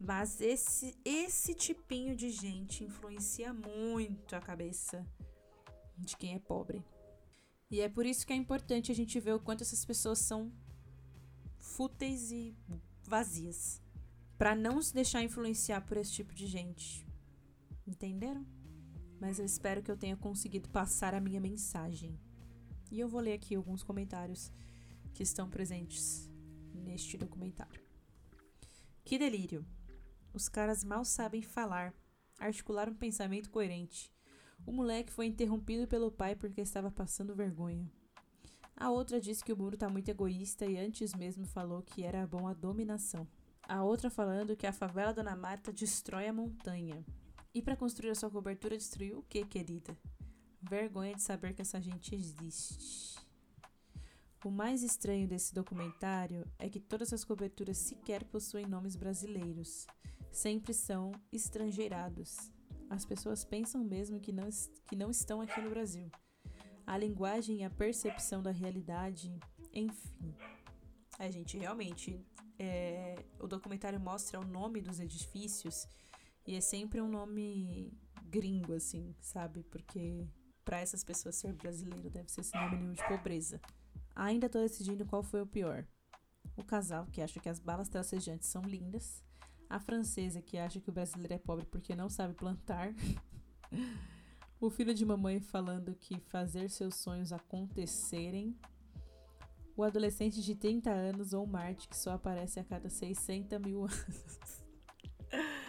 Mas 0.00 0.40
esse, 0.40 0.96
esse 1.04 1.54
tipinho 1.54 2.14
de 2.14 2.30
gente 2.30 2.84
influencia 2.84 3.52
muito 3.52 4.36
a 4.36 4.40
cabeça 4.40 5.04
de 5.96 6.16
quem 6.16 6.34
é 6.34 6.38
pobre. 6.38 6.84
E 7.70 7.80
é 7.80 7.88
por 7.88 8.06
isso 8.06 8.26
que 8.26 8.32
é 8.32 8.36
importante 8.36 8.92
a 8.92 8.94
gente 8.94 9.18
ver 9.18 9.34
o 9.34 9.40
quanto 9.40 9.62
essas 9.62 9.84
pessoas 9.84 10.20
são 10.20 10.52
fúteis 11.58 12.30
e 12.30 12.56
vazias. 13.02 13.82
Pra 14.38 14.54
não 14.54 14.80
se 14.80 14.94
deixar 14.94 15.22
influenciar 15.22 15.80
por 15.80 15.96
esse 15.96 16.12
tipo 16.12 16.32
de 16.32 16.46
gente. 16.46 17.04
Entenderam? 17.86 18.46
Mas 19.20 19.40
eu 19.40 19.44
espero 19.44 19.82
que 19.82 19.90
eu 19.90 19.96
tenha 19.96 20.16
conseguido 20.16 20.68
passar 20.68 21.12
a 21.12 21.20
minha 21.20 21.40
mensagem. 21.40 22.18
E 22.90 23.00
eu 23.00 23.08
vou 23.08 23.20
ler 23.20 23.32
aqui 23.32 23.56
alguns 23.56 23.82
comentários 23.82 24.52
que 25.12 25.24
estão 25.24 25.50
presentes 25.50 26.30
neste 26.72 27.18
documentário. 27.18 27.82
Que 29.04 29.18
delírio! 29.18 29.66
Os 30.32 30.48
caras 30.48 30.84
mal 30.84 31.04
sabem 31.04 31.42
falar, 31.42 31.94
articular 32.38 32.88
um 32.88 32.94
pensamento 32.94 33.50
coerente. 33.50 34.12
O 34.66 34.72
moleque 34.72 35.12
foi 35.12 35.26
interrompido 35.26 35.86
pelo 35.86 36.10
pai 36.10 36.36
porque 36.36 36.60
estava 36.60 36.90
passando 36.90 37.34
vergonha. 37.34 37.90
A 38.76 38.90
outra 38.90 39.20
disse 39.20 39.42
que 39.42 39.52
o 39.52 39.56
muro 39.56 39.76
tá 39.76 39.88
muito 39.88 40.08
egoísta 40.08 40.64
e 40.64 40.78
antes 40.78 41.12
mesmo 41.14 41.44
falou 41.44 41.82
que 41.82 42.04
era 42.04 42.26
bom 42.26 42.46
a 42.46 42.54
dominação. 42.54 43.26
A 43.62 43.82
outra 43.82 44.08
falando 44.08 44.56
que 44.56 44.66
a 44.66 44.72
favela 44.72 45.12
Dona 45.12 45.34
Marta 45.34 45.72
destrói 45.72 46.28
a 46.28 46.32
montanha. 46.32 47.04
E 47.52 47.60
para 47.60 47.76
construir 47.76 48.10
a 48.10 48.14
sua 48.14 48.30
cobertura 48.30 48.76
destruiu 48.76 49.18
o 49.18 49.22
que, 49.22 49.44
querida? 49.44 49.96
Vergonha 50.62 51.14
de 51.14 51.22
saber 51.22 51.54
que 51.54 51.62
essa 51.62 51.80
gente 51.80 52.14
existe. 52.14 53.18
O 54.44 54.50
mais 54.50 54.84
estranho 54.84 55.26
desse 55.26 55.52
documentário 55.52 56.46
é 56.58 56.68
que 56.68 56.78
todas 56.78 57.12
as 57.12 57.24
coberturas 57.24 57.78
sequer 57.78 58.22
possuem 58.24 58.66
nomes 58.66 58.94
brasileiros. 58.94 59.86
Sempre 60.30 60.72
são 60.72 61.12
estrangeirados. 61.32 62.50
As 62.88 63.04
pessoas 63.04 63.44
pensam 63.44 63.82
mesmo 63.84 64.20
que 64.20 64.32
não, 64.32 64.48
que 64.86 64.96
não 64.96 65.10
estão 65.10 65.40
aqui 65.40 65.60
no 65.60 65.70
Brasil. 65.70 66.10
A 66.86 66.96
linguagem 66.96 67.58
e 67.58 67.64
a 67.64 67.70
percepção 67.70 68.42
da 68.42 68.50
realidade, 68.50 69.38
enfim. 69.74 70.34
A 71.18 71.30
gente 71.30 71.58
realmente. 71.58 72.24
é, 72.58 73.14
o 73.38 73.46
documentário 73.46 74.00
mostra 74.00 74.40
o 74.40 74.44
nome 74.44 74.80
dos 74.80 74.98
edifícios 74.98 75.86
e 76.46 76.56
é 76.56 76.60
sempre 76.60 77.00
um 77.00 77.08
nome 77.08 77.92
gringo, 78.24 78.74
assim, 78.74 79.14
sabe? 79.20 79.62
Porque 79.64 80.26
para 80.64 80.80
essas 80.80 81.04
pessoas 81.04 81.36
ser 81.36 81.52
brasileiro 81.52 82.10
deve 82.10 82.30
ser 82.30 82.42
sinônimo 82.42 82.92
de 82.92 83.06
pobreza. 83.06 83.60
Ainda 84.14 84.48
tô 84.48 84.58
decidindo 84.58 85.06
qual 85.06 85.22
foi 85.22 85.40
o 85.40 85.46
pior. 85.46 85.86
O 86.56 86.64
casal 86.64 87.06
que 87.06 87.22
acha 87.22 87.38
que 87.38 87.48
as 87.48 87.60
balas 87.60 87.88
tracejantes 87.88 88.48
são 88.48 88.62
lindas. 88.62 89.22
A 89.68 89.78
francesa 89.78 90.40
que 90.40 90.56
acha 90.56 90.80
que 90.80 90.88
o 90.88 90.92
brasileiro 90.92 91.34
é 91.34 91.38
pobre 91.38 91.66
porque 91.66 91.94
não 91.94 92.08
sabe 92.08 92.32
plantar. 92.34 92.94
o 94.58 94.70
filho 94.70 94.94
de 94.94 95.04
mamãe 95.04 95.40
falando 95.40 95.94
que 95.94 96.18
fazer 96.20 96.70
seus 96.70 96.94
sonhos 96.96 97.32
acontecerem. 97.32 98.56
O 99.76 99.82
adolescente 99.82 100.42
de 100.42 100.54
30 100.54 100.90
anos 100.90 101.32
ou 101.32 101.46
Marte 101.46 101.86
que 101.86 101.96
só 101.96 102.12
aparece 102.12 102.58
a 102.58 102.64
cada 102.64 102.88
600 102.88 103.60
mil 103.60 103.82
anos. 103.82 104.64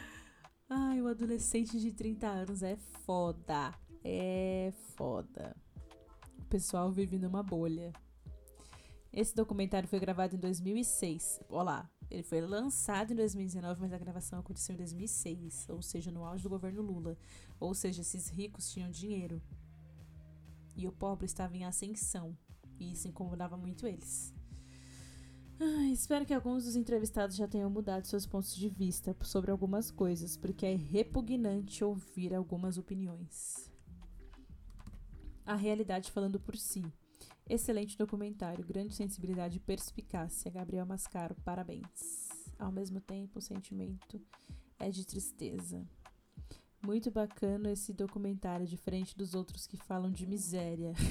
Ai, 0.70 1.02
o 1.02 1.08
adolescente 1.08 1.80
de 1.80 1.92
30 1.92 2.28
anos 2.28 2.64
é 2.64 2.78
foda. 3.06 3.74
É 4.04 4.72
foda. 4.96 5.56
O 6.38 6.46
pessoal 6.46 6.90
vive 6.92 7.18
numa 7.18 7.44
bolha. 7.44 7.92
Esse 9.12 9.36
documentário 9.36 9.90
foi 9.90 10.00
gravado 10.00 10.36
em 10.36 10.40
2006. 10.40 11.42
Olá, 11.50 11.90
ele 12.10 12.24
foi 12.24 12.41
lançado 12.41 13.13
em 13.13 13.15
2019, 13.15 13.82
mas 13.82 13.93
a 13.93 13.98
gravação 13.98 14.39
aconteceu 14.39 14.74
em 14.74 14.78
2006, 14.78 15.67
ou 15.69 15.82
seja, 15.82 16.12
no 16.12 16.26
auge 16.26 16.43
do 16.43 16.50
governo 16.50 16.82
Lula. 16.82 17.17
Ou 17.60 17.74
seja, 17.76 18.02
esses 18.02 18.28
ricos 18.30 18.72
tinham 18.72 18.89
dinheiro. 18.89 19.41
E 20.76 20.88
o 20.88 20.91
pobre 20.91 21.26
estava 21.26 21.56
em 21.56 21.65
ascensão. 21.65 22.36
E 22.80 22.93
isso 22.93 23.08
incomodava 23.08 23.56
muito 23.56 23.86
eles. 23.86 24.34
Espero 25.91 26.26
que 26.26 26.34
alguns 26.34 26.63
dos 26.63 26.76
entrevistados 26.76 27.36
já 27.36 27.48
tenham 27.48 27.69
mudado 27.69 28.08
seus 28.08 28.26
pontos 28.26 28.56
de 28.56 28.69
vista 28.69 29.15
sobre 29.22 29.52
algumas 29.52 29.91
coisas, 29.91 30.38
porque 30.38 30.65
é 30.65 30.76
repugnante 30.76 31.84
ouvir 31.84 32.34
algumas 32.34 32.78
opiniões. 32.78 33.69
A 35.45 35.56
realidade 35.56 36.12
falando 36.12 36.39
por 36.39 36.56
si. 36.56 36.86
Excelente 37.50 37.98
documentário, 37.98 38.64
grande 38.64 38.94
sensibilidade 38.94 39.58
e 39.58 39.60
perspicácia. 39.60 40.52
Gabriel 40.52 40.86
Mascaro, 40.86 41.36
parabéns. 41.44 42.30
Ao 42.60 42.72
mesmo 42.72 43.02
tempo, 43.02 43.40
o 43.40 43.42
sentimento 43.42 44.22
é 44.78 44.92
de 44.92 45.04
tristeza. 45.04 45.84
Muito 46.86 47.10
bacana 47.10 47.72
esse 47.72 47.92
documentário, 47.92 48.68
diferente 48.68 49.18
dos 49.18 49.34
outros 49.34 49.66
que 49.66 49.78
falam 49.78 50.12
de 50.12 50.28
miséria. 50.28 50.94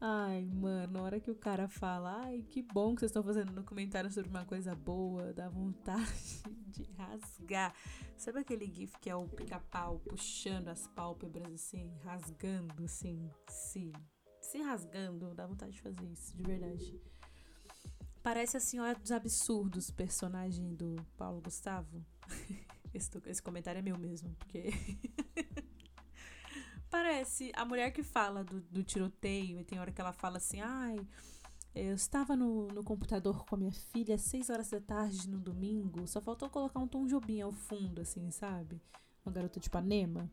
Ai, 0.00 0.44
mano, 0.44 0.92
na 0.92 1.02
hora 1.02 1.18
que 1.18 1.30
o 1.30 1.34
cara 1.34 1.66
fala, 1.66 2.22
ai, 2.22 2.44
que 2.48 2.62
bom 2.62 2.94
que 2.94 3.00
vocês 3.00 3.10
estão 3.10 3.22
fazendo 3.22 3.50
um 3.50 3.54
documentário 3.54 4.08
sobre 4.12 4.30
uma 4.30 4.44
coisa 4.44 4.72
boa, 4.72 5.32
dá 5.32 5.48
vontade 5.48 6.40
de 6.70 6.84
rasgar. 6.92 7.74
Sabe 8.16 8.38
aquele 8.38 8.72
gif 8.72 8.96
que 9.00 9.10
é 9.10 9.16
o 9.16 9.26
pica-pau 9.26 9.98
puxando 9.98 10.68
as 10.68 10.86
pálpebras 10.86 11.52
assim, 11.52 11.92
rasgando 12.04 12.84
assim, 12.84 13.28
se, 13.48 13.92
se 14.40 14.58
rasgando, 14.58 15.34
dá 15.34 15.46
vontade 15.46 15.72
de 15.72 15.82
fazer 15.82 16.04
isso, 16.04 16.36
de 16.36 16.44
verdade. 16.44 17.00
Parece 18.22 18.56
a 18.56 18.60
Senhora 18.60 18.96
dos 18.96 19.10
Absurdos, 19.10 19.90
personagem 19.90 20.76
do 20.76 20.94
Paulo 21.16 21.40
Gustavo. 21.40 22.04
Esse, 22.94 23.10
esse 23.26 23.42
comentário 23.42 23.80
é 23.80 23.82
meu 23.82 23.98
mesmo, 23.98 24.34
porque. 24.36 24.70
Parece 26.90 27.52
a 27.54 27.64
mulher 27.64 27.90
que 27.90 28.02
fala 28.02 28.42
do, 28.42 28.60
do 28.62 28.82
tiroteio, 28.82 29.60
e 29.60 29.64
tem 29.64 29.78
hora 29.78 29.92
que 29.92 30.00
ela 30.00 30.12
fala 30.12 30.38
assim: 30.38 30.60
ai, 30.60 31.06
eu 31.74 31.94
estava 31.94 32.34
no, 32.34 32.68
no 32.68 32.82
computador 32.82 33.44
com 33.44 33.54
a 33.54 33.58
minha 33.58 33.72
filha 33.72 34.14
às 34.14 34.22
6 34.22 34.50
horas 34.50 34.70
da 34.70 34.80
tarde 34.80 35.28
no 35.28 35.38
domingo, 35.38 36.06
só 36.08 36.20
faltou 36.20 36.48
colocar 36.48 36.80
um 36.80 36.88
Tom 36.88 37.06
Jobim 37.06 37.40
ao 37.40 37.52
fundo, 37.52 38.00
assim, 38.00 38.30
sabe? 38.30 38.80
Uma 39.24 39.32
garota 39.32 39.60
de 39.60 39.68
Ipanema. 39.68 40.30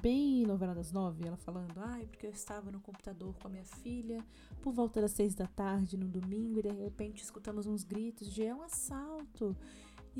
Bem 0.00 0.46
novela 0.46 0.74
das 0.74 0.92
nove, 0.92 1.26
ela 1.26 1.36
falando, 1.36 1.72
ai, 1.78 2.06
porque 2.06 2.26
eu 2.26 2.30
estava 2.30 2.70
no 2.70 2.80
computador 2.80 3.34
com 3.38 3.48
a 3.48 3.50
minha 3.50 3.64
filha 3.64 4.24
por 4.62 4.72
volta 4.72 5.00
das 5.00 5.12
seis 5.12 5.34
da 5.34 5.46
tarde 5.46 5.96
no 5.96 6.06
domingo 6.06 6.60
e 6.60 6.62
de 6.62 6.70
repente 6.70 7.24
escutamos 7.24 7.66
uns 7.66 7.82
gritos 7.82 8.30
de 8.30 8.44
é 8.44 8.54
um 8.54 8.62
assalto. 8.62 9.56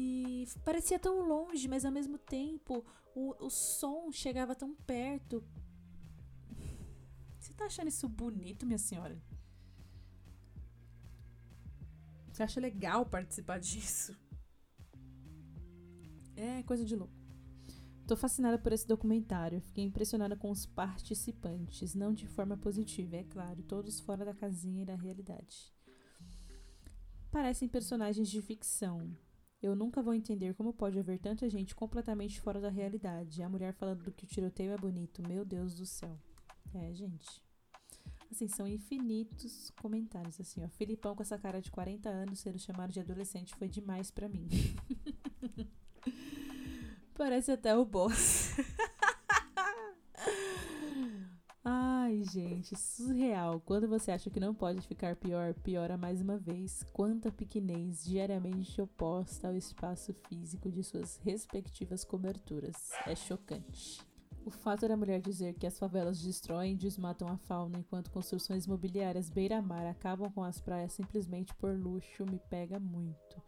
E 0.00 0.46
parecia 0.64 0.96
tão 0.96 1.26
longe, 1.26 1.66
mas 1.66 1.84
ao 1.84 1.90
mesmo 1.90 2.18
tempo 2.18 2.84
o, 3.16 3.34
o 3.44 3.50
som 3.50 4.12
chegava 4.12 4.54
tão 4.54 4.72
perto. 4.72 5.42
Você 7.36 7.52
tá 7.52 7.64
achando 7.64 7.88
isso 7.88 8.08
bonito, 8.08 8.64
minha 8.64 8.78
senhora? 8.78 9.20
Você 12.30 12.44
acha 12.44 12.60
legal 12.60 13.04
participar 13.06 13.58
disso? 13.58 14.16
É 16.36 16.62
coisa 16.62 16.84
de 16.84 16.94
louco. 16.94 17.12
Tô 18.06 18.16
fascinada 18.16 18.56
por 18.56 18.72
esse 18.72 18.86
documentário. 18.86 19.60
Fiquei 19.60 19.82
impressionada 19.82 20.36
com 20.36 20.48
os 20.48 20.64
participantes, 20.64 21.96
não 21.96 22.14
de 22.14 22.28
forma 22.28 22.56
positiva, 22.56 23.16
é 23.16 23.24
claro, 23.24 23.64
todos 23.64 23.98
fora 23.98 24.24
da 24.24 24.32
casinha 24.32 24.82
e 24.82 24.86
da 24.86 24.94
realidade. 24.94 25.74
Parecem 27.32 27.68
personagens 27.68 28.28
de 28.28 28.40
ficção. 28.40 29.12
Eu 29.60 29.74
nunca 29.74 30.00
vou 30.00 30.14
entender 30.14 30.54
como 30.54 30.72
pode 30.72 30.98
haver 30.98 31.18
tanta 31.18 31.48
gente 31.50 31.74
completamente 31.74 32.40
fora 32.40 32.60
da 32.60 32.68
realidade. 32.68 33.42
A 33.42 33.48
mulher 33.48 33.74
falando 33.74 34.12
que 34.12 34.24
o 34.24 34.26
tiroteio 34.26 34.72
é 34.72 34.76
bonito. 34.76 35.26
Meu 35.26 35.44
Deus 35.44 35.74
do 35.74 35.84
céu. 35.84 36.16
É, 36.72 36.94
gente. 36.94 37.42
Assim, 38.30 38.46
são 38.46 38.68
infinitos 38.68 39.70
comentários, 39.80 40.40
assim, 40.40 40.62
ó. 40.62 40.68
Filipão 40.68 41.16
com 41.16 41.22
essa 41.22 41.38
cara 41.38 41.60
de 41.60 41.70
40 41.70 42.08
anos 42.08 42.40
sendo 42.40 42.58
chamado 42.58 42.92
de 42.92 43.00
adolescente 43.00 43.54
foi 43.56 43.68
demais 43.68 44.10
pra 44.10 44.28
mim. 44.28 44.46
Parece 47.14 47.50
até 47.50 47.74
o 47.74 47.84
boss. 47.84 48.54
gente, 52.38 52.76
surreal. 52.76 53.60
Quando 53.60 53.88
você 53.88 54.12
acha 54.12 54.30
que 54.30 54.38
não 54.38 54.54
pode 54.54 54.80
ficar 54.82 55.16
pior, 55.16 55.54
piora 55.54 55.96
mais 55.96 56.20
uma 56.20 56.38
vez. 56.38 56.84
Quanta 56.92 57.32
pequenez 57.32 58.04
diariamente 58.04 58.80
oposta 58.80 59.48
ao 59.48 59.56
espaço 59.56 60.14
físico 60.28 60.70
de 60.70 60.84
suas 60.84 61.16
respectivas 61.16 62.04
coberturas. 62.04 62.90
É 63.06 63.16
chocante. 63.16 64.00
O 64.46 64.50
fato 64.50 64.86
da 64.86 64.96
mulher 64.96 65.20
dizer 65.20 65.54
que 65.54 65.66
as 65.66 65.78
favelas 65.78 66.22
destroem 66.22 66.74
e 66.74 66.76
desmatam 66.76 67.28
a 67.28 67.36
fauna 67.36 67.78
enquanto 67.78 68.10
construções 68.10 68.66
mobiliárias 68.66 69.28
beira-mar 69.28 69.86
acabam 69.86 70.30
com 70.30 70.44
as 70.44 70.60
praias 70.60 70.92
simplesmente 70.92 71.52
por 71.56 71.76
luxo 71.76 72.24
me 72.24 72.38
pega 72.38 72.78
muito. 72.78 73.42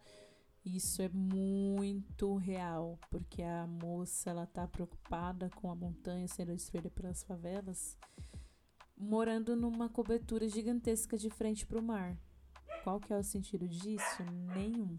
Isso 0.63 1.01
é 1.01 1.09
muito 1.09 2.35
real, 2.35 2.99
porque 3.09 3.41
a 3.41 3.65
moça 3.65 4.29
ela 4.29 4.45
tá 4.45 4.67
preocupada 4.67 5.49
com 5.55 5.71
a 5.71 5.75
montanha 5.75 6.27
sendo 6.27 6.53
destruída 6.53 6.89
pelas 6.91 7.23
favelas, 7.23 7.97
morando 9.01 9.55
numa 9.55 9.89
cobertura 9.89 10.47
gigantesca 10.47 11.17
de 11.17 11.29
frente 11.29 11.65
para 11.65 11.79
o 11.79 11.83
mar. 11.83 12.17
Qual 12.83 12.99
que 12.99 13.11
é 13.11 13.17
o 13.17 13.23
sentido 13.23 13.67
disso? 13.67 14.23
Nenhum. 14.55 14.97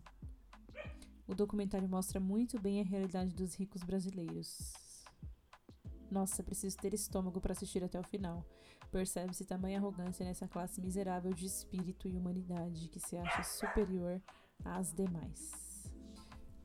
O 1.26 1.34
documentário 1.34 1.88
mostra 1.88 2.18
muito 2.18 2.60
bem 2.60 2.80
a 2.80 2.84
realidade 2.84 3.34
dos 3.34 3.54
ricos 3.54 3.82
brasileiros. 3.82 4.72
Nossa, 6.10 6.42
preciso 6.42 6.76
ter 6.76 6.92
estômago 6.92 7.40
para 7.40 7.52
assistir 7.52 7.82
até 7.82 7.98
o 7.98 8.04
final. 8.04 8.44
Percebe-se 8.90 9.46
tamanha 9.46 9.78
arrogância 9.78 10.26
nessa 10.26 10.46
classe 10.46 10.80
miserável 10.80 11.32
de 11.32 11.46
espírito 11.46 12.06
e 12.06 12.16
humanidade 12.16 12.88
que 12.88 13.00
se 13.00 13.16
acha 13.16 13.42
superior 13.42 14.20
às 14.64 14.92
demais. 14.92 15.61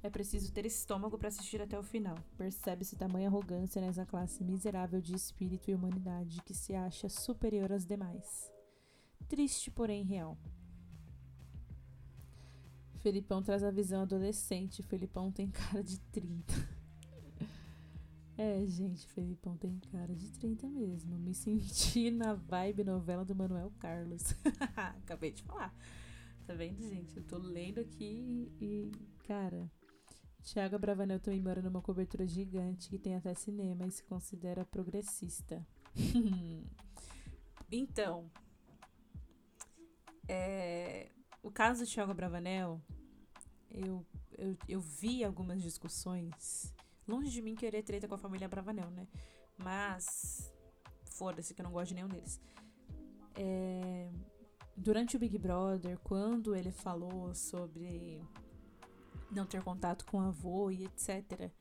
É 0.04 0.10
preciso 0.10 0.54
ter 0.54 0.66
estômago 0.66 1.18
para 1.18 1.28
assistir 1.28 1.62
até 1.62 1.78
o 1.78 1.84
final. 1.84 2.18
Percebe-se 2.38 2.96
tamanha 2.96 3.28
arrogância 3.28 3.82
nessa 3.82 4.06
classe 4.06 4.44
miserável 4.44 5.02
de 5.02 5.16
espírito 5.16 5.70
e 5.70 5.76
humanidade 5.76 6.42
que 6.44 6.54
se 6.54 6.76
acha 6.76 7.10
superior 7.10 7.72
às 7.72 7.86
demais. 7.86 8.52
Triste, 9.28 9.72
porém 9.72 10.04
real. 10.04 10.38
Felipão 13.00 13.42
traz 13.42 13.64
a 13.64 13.72
visão 13.72 14.02
adolescente. 14.02 14.84
Felipão 14.84 15.32
tem 15.32 15.50
cara 15.50 15.84
de 15.84 16.00
30. 16.00 16.54
É, 18.40 18.64
gente, 18.68 19.08
Felipão 19.08 19.58
tem 19.58 19.80
cara 19.92 20.14
de 20.14 20.32
30 20.34 20.70
mesmo. 20.70 21.18
Me 21.18 21.34
senti 21.34 22.12
na 22.12 22.36
vibe 22.36 22.84
novela 22.84 23.26
do 23.26 23.34
Manuel 23.34 23.74
Carlos. 23.80 24.36
Acabei 24.78 25.32
de 25.32 25.42
falar. 25.42 25.76
Tá 26.46 26.54
vendo, 26.54 26.80
gente? 26.88 27.18
Eu 27.18 27.24
tô 27.24 27.40
lendo 27.40 27.80
aqui 27.80 28.52
e, 28.62 28.92
cara, 29.28 29.68
Tiago 30.48 30.80
Bravanel 30.80 31.20
também 31.20 31.42
mora 31.42 31.62
numa 31.62 31.82
cobertura 31.82 32.26
gigante 32.26 32.88
que 32.88 32.98
tem 32.98 33.18
até 33.18 33.34
cinema 33.34 33.86
e 33.86 33.92
se 33.92 34.02
considera 34.06 34.64
progressista. 34.64 35.62
então, 37.70 38.32
é, 40.26 41.12
o 41.44 41.52
caso 41.52 41.84
do 41.84 41.90
Tiago 41.90 42.14
Bravanel, 42.14 42.82
eu, 43.70 44.06
eu, 44.38 44.58
eu 44.70 44.80
vi 44.80 45.22
algumas 45.22 45.62
discussões. 45.62 46.74
Longe 47.06 47.30
de 47.30 47.42
mim 47.42 47.54
querer 47.54 47.84
treta 47.84 48.08
com 48.08 48.16
a 48.16 48.18
família 48.18 48.48
Bravanel, 48.48 48.90
né? 48.90 49.06
Mas, 49.58 50.50
foda-se 51.12 51.54
que 51.54 51.60
eu 51.60 51.66
não 51.66 51.74
gosto 51.74 51.90
de 51.90 51.96
nenhum 51.96 52.08
deles. 52.08 52.40
É, 53.36 54.10
durante 54.78 55.18
o 55.18 55.20
Big 55.20 55.38
Brother, 55.38 56.00
quando 56.00 56.56
ele 56.56 56.72
falou 56.72 57.36
sobre 57.36 58.22
não 59.32 59.46
ter 59.46 59.64
contato 59.64 60.06
com 60.06 60.18
o 60.18 60.28
avô 60.28 60.72
e 60.72 60.86
etc., 60.86 61.52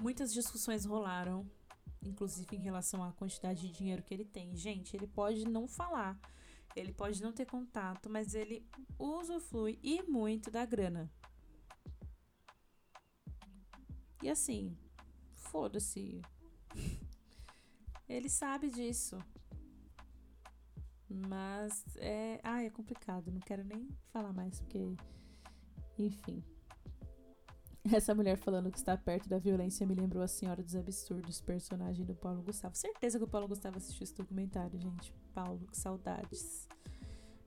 muitas 0.00 0.32
discussões 0.32 0.84
rolaram, 0.84 1.48
inclusive 2.02 2.56
em 2.56 2.60
relação 2.60 3.02
à 3.02 3.12
quantidade 3.12 3.60
de 3.60 3.72
dinheiro 3.72 4.02
que 4.02 4.14
ele 4.14 4.24
tem. 4.24 4.56
Gente, 4.56 4.96
ele 4.96 5.06
pode 5.06 5.44
não 5.44 5.68
falar, 5.68 6.18
ele 6.74 6.92
pode 6.92 7.22
não 7.22 7.32
ter 7.32 7.46
contato, 7.46 8.08
mas 8.08 8.34
ele 8.34 8.66
usufrui 8.98 9.78
e 9.82 10.02
muito 10.02 10.50
da 10.50 10.64
grana. 10.64 11.10
E 14.22 14.28
assim, 14.28 14.76
foda-se. 15.34 16.20
Ele 18.08 18.28
sabe 18.28 18.68
disso. 18.70 19.18
Mas 21.08 21.84
é. 21.96 22.40
Ah, 22.42 22.62
é 22.62 22.70
complicado. 22.70 23.32
Não 23.32 23.40
quero 23.40 23.64
nem 23.64 23.88
falar 24.12 24.32
mais, 24.32 24.60
porque. 24.60 24.94
Enfim. 26.00 26.42
Essa 27.92 28.14
mulher 28.14 28.36
falando 28.36 28.70
que 28.70 28.78
está 28.78 28.96
perto 28.96 29.28
da 29.28 29.38
violência 29.38 29.86
me 29.86 29.94
lembrou 29.94 30.22
a 30.22 30.28
Senhora 30.28 30.62
dos 30.62 30.76
Absurdos, 30.76 31.40
personagem 31.40 32.04
do 32.04 32.14
Paulo 32.14 32.42
Gustavo. 32.42 32.74
Certeza 32.74 33.18
que 33.18 33.24
o 33.24 33.28
Paulo 33.28 33.48
Gustavo 33.48 33.78
assistiu 33.78 34.04
esse 34.04 34.14
documentário, 34.14 34.78
gente. 34.78 35.12
Paulo, 35.34 35.66
que 35.66 35.76
saudades. 35.76 36.68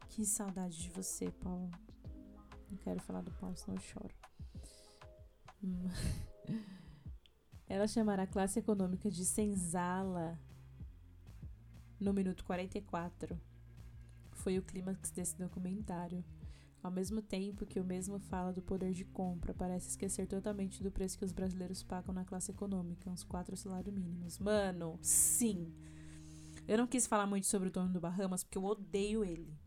Que 0.10 0.26
saudade 0.26 0.78
de 0.82 0.90
você, 0.90 1.32
Paulo. 1.32 1.70
Não 2.70 2.78
quero 2.78 3.02
falar 3.02 3.22
do 3.22 3.32
Paulo, 3.34 3.56
senão 3.56 3.76
eu 3.76 3.82
choro. 3.82 4.14
Hum. 5.64 5.88
Ela 7.68 7.88
chamará 7.88 8.24
a 8.24 8.28
classe 8.28 8.60
econômica 8.60 9.10
de 9.10 9.26
senzala 9.26 10.38
no 12.00 12.14
minuto 12.14 12.44
44 12.44 13.40
foi 14.34 14.58
o 14.58 14.62
clímax 14.62 15.10
desse 15.12 15.38
documentário. 15.38 16.24
Ao 16.84 16.92
mesmo 16.92 17.22
tempo 17.22 17.66
que 17.66 17.80
o 17.80 17.84
mesmo 17.84 18.20
fala 18.20 18.52
do 18.52 18.62
poder 18.62 18.92
de 18.92 19.06
compra, 19.06 19.54
parece 19.54 19.88
esquecer 19.88 20.28
totalmente 20.28 20.84
do 20.84 20.92
preço 20.92 21.18
que 21.18 21.24
os 21.24 21.32
brasileiros 21.32 21.82
pagam 21.82 22.14
na 22.14 22.26
classe 22.26 22.52
econômica, 22.52 23.10
uns 23.10 23.24
quatro 23.24 23.56
salários 23.56 23.96
mínimos. 23.96 24.38
Mano, 24.38 25.00
sim! 25.02 25.74
Eu 26.68 26.78
não 26.78 26.86
quis 26.86 27.08
falar 27.08 27.26
muito 27.26 27.48
sobre 27.48 27.70
o 27.70 27.72
dono 27.72 27.94
do 27.94 28.02
Bahamas 28.02 28.44
porque 28.44 28.58
eu 28.58 28.66
odeio 28.66 29.24
ele. 29.24 29.58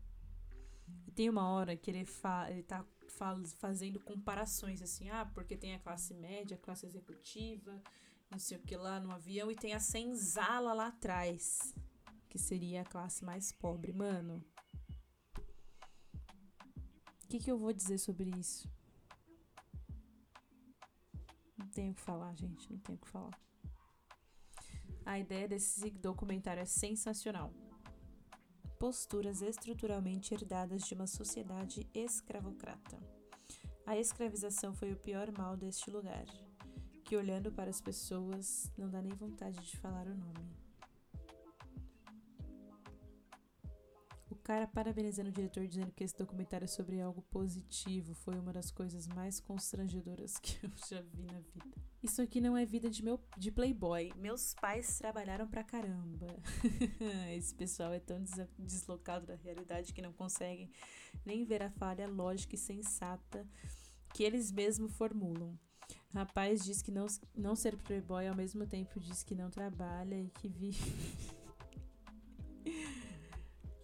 E 1.07 1.11
tem 1.11 1.27
uma 1.27 1.49
hora 1.49 1.75
que 1.75 1.89
ele, 1.89 2.05
fa 2.05 2.51
ele 2.51 2.61
tá 2.61 2.85
fazendo 3.57 3.99
comparações 3.99 4.79
assim, 4.83 5.09
ah, 5.09 5.25
porque 5.25 5.57
tem 5.57 5.73
a 5.73 5.79
classe 5.79 6.13
média, 6.13 6.55
a 6.55 6.59
classe 6.59 6.85
executiva, 6.85 7.81
não 8.29 8.37
sei 8.37 8.57
o 8.57 8.61
que 8.61 8.77
lá 8.77 8.99
no 8.99 9.11
avião, 9.11 9.49
e 9.49 9.55
tem 9.55 9.73
a 9.73 9.79
senzala 9.79 10.71
lá 10.71 10.87
atrás 10.87 11.73
que 12.29 12.37
seria 12.37 12.81
a 12.81 12.85
classe 12.85 13.25
mais 13.25 13.51
pobre. 13.51 13.91
Mano, 13.91 14.43
o 17.27 17.29
que, 17.29 17.39
que 17.39 17.51
eu 17.51 17.57
vou 17.57 17.73
dizer 17.73 17.97
sobre 17.97 18.29
isso? 18.39 18.69
Não 21.57 21.67
tenho 21.67 21.91
o 21.91 21.93
que 21.93 21.99
falar, 21.99 22.33
gente, 22.35 22.71
não 22.71 22.79
tenho 22.79 22.97
o 22.97 23.01
que 23.01 23.09
falar. 23.09 23.37
A 25.05 25.19
ideia 25.19 25.45
desse 25.45 25.89
documentário 25.89 26.61
é 26.61 26.65
sensacional. 26.65 27.53
Posturas 28.79 29.41
estruturalmente 29.41 30.33
herdadas 30.33 30.83
de 30.83 30.93
uma 30.93 31.05
sociedade 31.05 31.85
escravocrata. 31.93 32.97
A 33.85 33.97
escravização 33.97 34.73
foi 34.73 34.93
o 34.93 34.97
pior 34.97 35.29
mal 35.37 35.57
deste 35.57 35.91
lugar, 35.91 36.25
que 37.03 37.17
olhando 37.17 37.51
para 37.51 37.69
as 37.69 37.81
pessoas 37.81 38.71
não 38.77 38.89
dá 38.89 39.01
nem 39.01 39.13
vontade 39.13 39.59
de 39.69 39.75
falar 39.75 40.07
o 40.07 40.15
nome. 40.15 40.66
Cara 44.47 44.65
parabenizando 44.65 45.27
o 45.27 45.31
diretor, 45.33 45.67
dizendo 45.67 45.91
que 45.91 46.05
esse 46.05 46.17
documentário 46.17 46.63
é 46.63 46.69
sobre 46.69 47.01
algo 47.01 47.21
positivo. 47.23 48.13
Foi 48.13 48.33
uma 48.39 48.53
das 48.53 48.71
coisas 48.71 49.05
mais 49.05 49.41
constrangedoras 49.41 50.39
que 50.39 50.65
eu 50.65 50.71
já 50.89 51.01
vi 51.01 51.23
na 51.23 51.41
vida. 51.41 51.75
Isso 52.01 52.21
aqui 52.21 52.39
não 52.39 52.55
é 52.55 52.65
vida 52.65 52.89
de, 52.89 53.03
meu, 53.03 53.19
de 53.37 53.51
playboy. 53.51 54.13
Meus 54.15 54.53
pais 54.53 54.97
trabalharam 54.99 55.49
pra 55.49 55.65
caramba. 55.65 56.27
esse 57.35 57.53
pessoal 57.53 57.91
é 57.91 57.99
tão 57.99 58.23
des 58.23 58.47
deslocado 58.57 59.25
da 59.25 59.35
realidade 59.35 59.93
que 59.93 60.01
não 60.01 60.13
conseguem 60.13 60.71
nem 61.25 61.43
ver 61.43 61.61
a 61.61 61.69
falha 61.69 62.07
lógica 62.07 62.55
e 62.55 62.57
sensata 62.57 63.45
que 64.13 64.23
eles 64.23 64.49
mesmos 64.49 64.93
formulam. 64.93 65.59
Rapaz 66.13 66.63
diz 66.63 66.81
que 66.81 66.89
não, 66.89 67.05
não 67.35 67.53
ser 67.53 67.75
playboy 67.75 68.25
ao 68.25 68.35
mesmo 68.35 68.65
tempo 68.65 68.97
diz 68.97 69.23
que 69.23 69.35
não 69.35 69.49
trabalha 69.49 70.15
e 70.15 70.29
que 70.29 70.47
vive. 70.47 71.37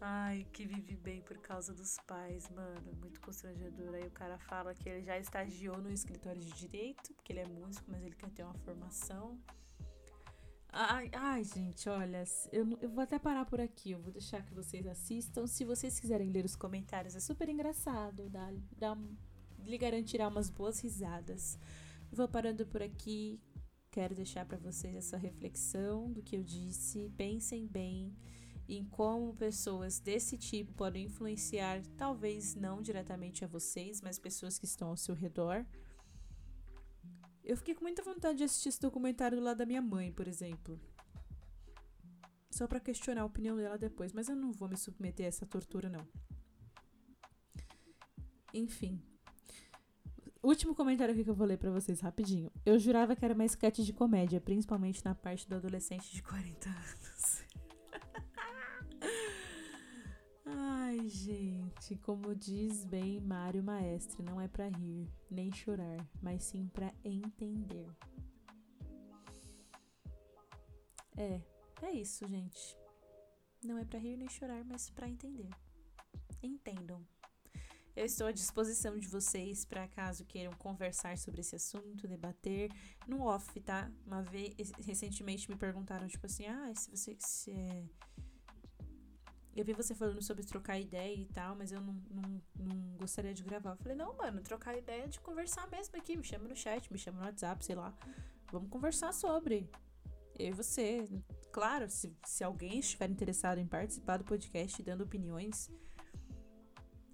Ai, 0.05 0.45
que 0.51 0.65
vive 0.65 0.97
bem 0.97 1.21
por 1.21 1.37
causa 1.37 1.73
dos 1.73 1.95
pais, 2.05 2.49
mano. 2.49 2.93
Muito 2.99 3.21
constrangedor. 3.21 3.95
Aí 3.95 4.05
o 4.05 4.11
cara 4.11 4.37
fala 4.37 4.75
que 4.75 4.89
ele 4.89 5.01
já 5.01 5.17
estagiou 5.17 5.77
no 5.77 5.89
escritório 5.89 6.41
de 6.41 6.51
direito, 6.51 7.13
porque 7.13 7.31
ele 7.31 7.39
é 7.39 7.45
músico, 7.45 7.89
mas 7.89 8.03
ele 8.03 8.13
quer 8.13 8.29
ter 8.31 8.43
uma 8.43 8.53
formação. 8.53 9.39
Ai, 10.67 11.09
ai 11.13 11.45
gente, 11.45 11.87
olha, 11.87 12.25
eu, 12.51 12.67
eu 12.81 12.89
vou 12.89 13.01
até 13.01 13.17
parar 13.17 13.45
por 13.45 13.61
aqui. 13.61 13.91
Eu 13.91 13.99
vou 14.01 14.11
deixar 14.11 14.43
que 14.43 14.53
vocês 14.53 14.85
assistam. 14.85 15.47
Se 15.47 15.63
vocês 15.63 15.97
quiserem 15.97 16.31
ler 16.31 16.43
os 16.43 16.57
comentários, 16.57 17.15
é 17.15 17.21
super 17.21 17.47
engraçado. 17.47 18.29
Dá, 18.29 18.53
dá, 18.77 18.97
lhe 19.63 19.77
garantirá 19.77 20.27
umas 20.27 20.49
boas 20.49 20.81
risadas. 20.81 21.57
Vou 22.11 22.27
parando 22.27 22.65
por 22.65 22.83
aqui. 22.83 23.39
Quero 23.89 24.13
deixar 24.13 24.45
para 24.45 24.57
vocês 24.57 24.97
essa 24.97 25.15
reflexão 25.15 26.11
do 26.11 26.21
que 26.21 26.35
eu 26.35 26.43
disse. 26.43 27.09
Pensem 27.15 27.65
bem 27.65 28.13
em 28.67 28.83
como 28.85 29.35
pessoas 29.35 29.99
desse 29.99 30.37
tipo 30.37 30.73
podem 30.73 31.05
influenciar, 31.05 31.81
talvez 31.97 32.55
não 32.55 32.81
diretamente 32.81 33.43
a 33.43 33.47
vocês, 33.47 34.01
mas 34.01 34.17
pessoas 34.17 34.57
que 34.57 34.65
estão 34.65 34.89
ao 34.89 34.97
seu 34.97 35.13
redor. 35.15 35.65
Eu 37.43 37.57
fiquei 37.57 37.75
com 37.75 37.83
muita 37.83 38.01
vontade 38.01 38.37
de 38.37 38.43
assistir 38.45 38.69
esse 38.69 38.79
documentário 38.79 39.37
do 39.37 39.43
lado 39.43 39.57
da 39.57 39.65
minha 39.65 39.81
mãe, 39.81 40.11
por 40.11 40.27
exemplo. 40.27 40.79
só 42.49 42.67
para 42.67 42.79
questionar 42.79 43.21
a 43.21 43.25
opinião 43.25 43.57
dela 43.57 43.77
depois, 43.77 44.13
mas 44.13 44.29
eu 44.29 44.35
não 44.35 44.51
vou 44.51 44.69
me 44.69 44.77
submeter 44.77 45.25
a 45.25 45.29
essa 45.29 45.45
tortura 45.45 45.89
não. 45.89 46.07
Enfim. 48.53 49.01
Último 50.41 50.75
comentário 50.75 51.13
aqui 51.13 51.23
que 51.23 51.29
eu 51.29 51.35
vou 51.35 51.47
ler 51.47 51.57
pra 51.57 51.71
vocês 51.71 51.99
rapidinho. 51.99 52.51
Eu 52.65 52.77
jurava 52.77 53.15
que 53.15 53.25
era 53.25 53.33
uma 53.33 53.45
sketch 53.45 53.79
de 53.79 53.93
comédia, 53.93 54.39
principalmente 54.39 55.03
na 55.03 55.15
parte 55.15 55.49
do 55.49 55.55
adolescente 55.55 56.13
de 56.13 56.21
40 56.21 56.69
anos. 56.69 57.43
Ai, 60.55 61.09
gente, 61.09 61.95
como 61.97 62.35
diz 62.35 62.85
bem 62.85 63.19
Mário 63.19 63.63
Maestre, 63.63 64.21
não 64.21 64.39
é 64.39 64.47
para 64.47 64.69
rir, 64.69 65.09
nem 65.29 65.51
chorar, 65.51 66.07
mas 66.21 66.43
sim 66.43 66.67
para 66.67 66.93
entender. 67.03 67.87
É, 71.17 71.41
é 71.81 71.91
isso, 71.91 72.27
gente. 72.27 72.77
Não 73.63 73.79
é 73.79 73.85
para 73.85 73.97
rir 73.97 74.15
nem 74.15 74.29
chorar, 74.29 74.63
mas 74.63 74.91
para 74.91 75.09
entender. 75.09 75.49
Entendam. 76.41 77.03
Eu 77.95 78.05
estou 78.05 78.27
à 78.27 78.31
disposição 78.31 78.97
de 78.99 79.07
vocês 79.07 79.65
para 79.65 79.87
caso 79.87 80.25
queiram 80.25 80.53
conversar 80.53 81.17
sobre 81.17 81.41
esse 81.41 81.55
assunto, 81.55 82.07
debater 82.07 82.71
no 83.07 83.21
off, 83.21 83.59
tá? 83.61 83.91
Uma 84.05 84.21
vez 84.21 84.71
recentemente 84.79 85.49
me 85.49 85.55
perguntaram 85.55 86.07
tipo 86.07 86.25
assim: 86.25 86.45
"Ah, 86.45 86.73
se 86.75 86.91
você 86.91 87.15
se 87.19 87.51
é... 87.51 87.85
eu 89.59 89.65
vi 89.65 89.73
você 89.73 89.93
falando 89.93 90.21
sobre 90.21 90.43
trocar 90.43 90.79
ideia 90.79 91.15
e 91.15 91.25
tal, 91.25 91.55
mas 91.55 91.71
eu 91.71 91.79
não, 91.79 91.93
não, 92.09 92.41
não 92.57 92.97
gostaria 92.97 93.33
de 93.33 93.43
gravar. 93.43 93.71
Eu 93.71 93.77
falei, 93.77 93.95
não, 93.95 94.15
mano, 94.15 94.41
trocar 94.41 94.75
ideia 94.75 95.03
é 95.03 95.07
de 95.07 95.19
conversar 95.19 95.69
mesmo 95.69 95.95
aqui. 95.95 96.17
Me 96.17 96.23
chama 96.23 96.47
no 96.47 96.55
chat, 96.55 96.91
me 96.91 96.97
chama 96.97 97.19
no 97.19 97.25
WhatsApp, 97.25 97.63
sei 97.63 97.75
lá. 97.75 97.93
Vamos 98.51 98.69
conversar 98.69 99.13
sobre. 99.13 99.69
Eu 100.37 100.47
e 100.47 100.51
você. 100.51 101.05
Claro, 101.51 101.87
se, 101.87 102.15
se 102.25 102.43
alguém 102.43 102.79
estiver 102.79 103.09
interessado 103.09 103.59
em 103.59 103.67
participar 103.67 104.17
do 104.17 104.23
podcast 104.23 104.81
dando 104.81 105.03
opiniões, 105.03 105.69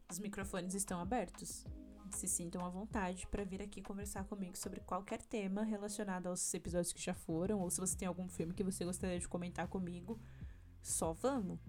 os 0.10 0.18
microfones 0.18 0.74
estão 0.74 1.00
abertos. 1.02 1.66
Se 2.12 2.28
sintam 2.28 2.66
à 2.66 2.70
vontade 2.70 3.28
para 3.28 3.44
vir 3.44 3.62
aqui 3.62 3.82
conversar 3.82 4.24
comigo 4.24 4.58
sobre 4.58 4.80
qualquer 4.80 5.22
tema 5.22 5.64
relacionado 5.64 6.28
aos 6.28 6.54
episódios 6.54 6.94
que 6.94 7.02
já 7.02 7.14
foram, 7.14 7.60
ou 7.60 7.70
se 7.70 7.80
você 7.80 7.98
tem 7.98 8.08
algum 8.08 8.28
filme 8.28 8.54
que 8.54 8.64
você 8.64 8.84
gostaria 8.84 9.20
de 9.20 9.28
comentar 9.28 9.68
comigo, 9.68 10.20
só 10.82 11.14
vamos. 11.14 11.60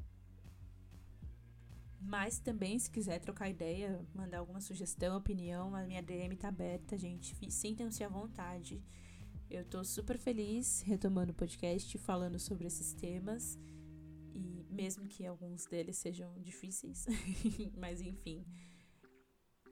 Mas 2.00 2.38
também, 2.38 2.78
se 2.78 2.90
quiser 2.90 3.18
trocar 3.18 3.50
ideia, 3.50 4.04
mandar 4.14 4.38
alguma 4.38 4.60
sugestão, 4.60 5.16
opinião, 5.16 5.74
a 5.74 5.84
minha 5.84 6.02
DM 6.02 6.34
tá 6.36 6.48
aberta, 6.48 6.96
gente. 6.96 7.34
Sintam-se 7.52 8.02
à 8.02 8.08
vontade. 8.08 8.82
Eu 9.50 9.64
tô 9.64 9.84
super 9.84 10.16
feliz 10.16 10.80
retomando 10.82 11.32
o 11.32 11.34
podcast, 11.34 11.96
falando 11.98 12.38
sobre 12.38 12.66
esses 12.66 12.94
temas 12.94 13.58
mesmo 14.70 15.06
que 15.06 15.26
alguns 15.26 15.66
deles 15.66 15.98
sejam 15.98 16.32
difíceis, 16.40 17.06
mas 17.76 18.00
enfim. 18.00 18.46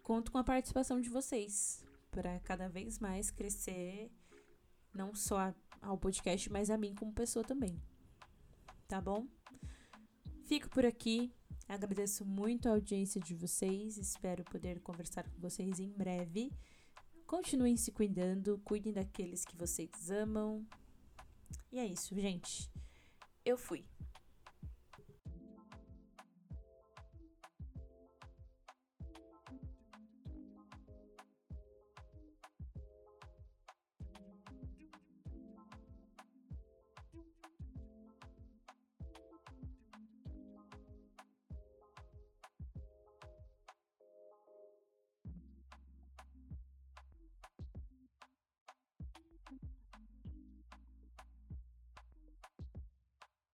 Conto 0.03 0.31
com 0.31 0.39
a 0.39 0.45
participação 0.45 1.01
de 1.01 1.09
vocês 1.09 1.83
para 2.11 2.39
cada 2.41 2.68
vez 2.68 2.99
mais 2.99 3.31
crescer 3.31 4.11
não 4.95 5.14
só 5.14 5.55
ao 5.81 5.97
podcast, 5.97 6.51
mas 6.51 6.70
a 6.70 6.76
mim 6.76 6.95
como 6.95 7.12
pessoa 7.12 7.45
também. 7.45 7.81
Tá 8.87 9.01
bom? 9.01 9.26
Fico 10.45 10.68
por 10.68 10.85
aqui. 10.85 11.33
Agradeço 11.68 12.24
muito 12.24 12.66
a 12.66 12.72
audiência 12.72 13.20
de 13.20 13.34
vocês. 13.34 13.98
Espero 13.98 14.42
poder 14.44 14.80
conversar 14.80 15.28
com 15.28 15.38
vocês 15.38 15.78
em 15.78 15.90
breve. 15.90 16.50
Continuem 17.26 17.76
se 17.76 17.92
cuidando, 17.92 18.58
cuidem 18.64 18.90
daqueles 18.90 19.44
que 19.44 19.54
vocês 19.54 20.10
amam. 20.10 20.66
E 21.70 21.78
é 21.78 21.84
isso, 21.84 22.18
gente. 22.18 22.70
Eu 23.44 23.58
fui. 23.58 23.84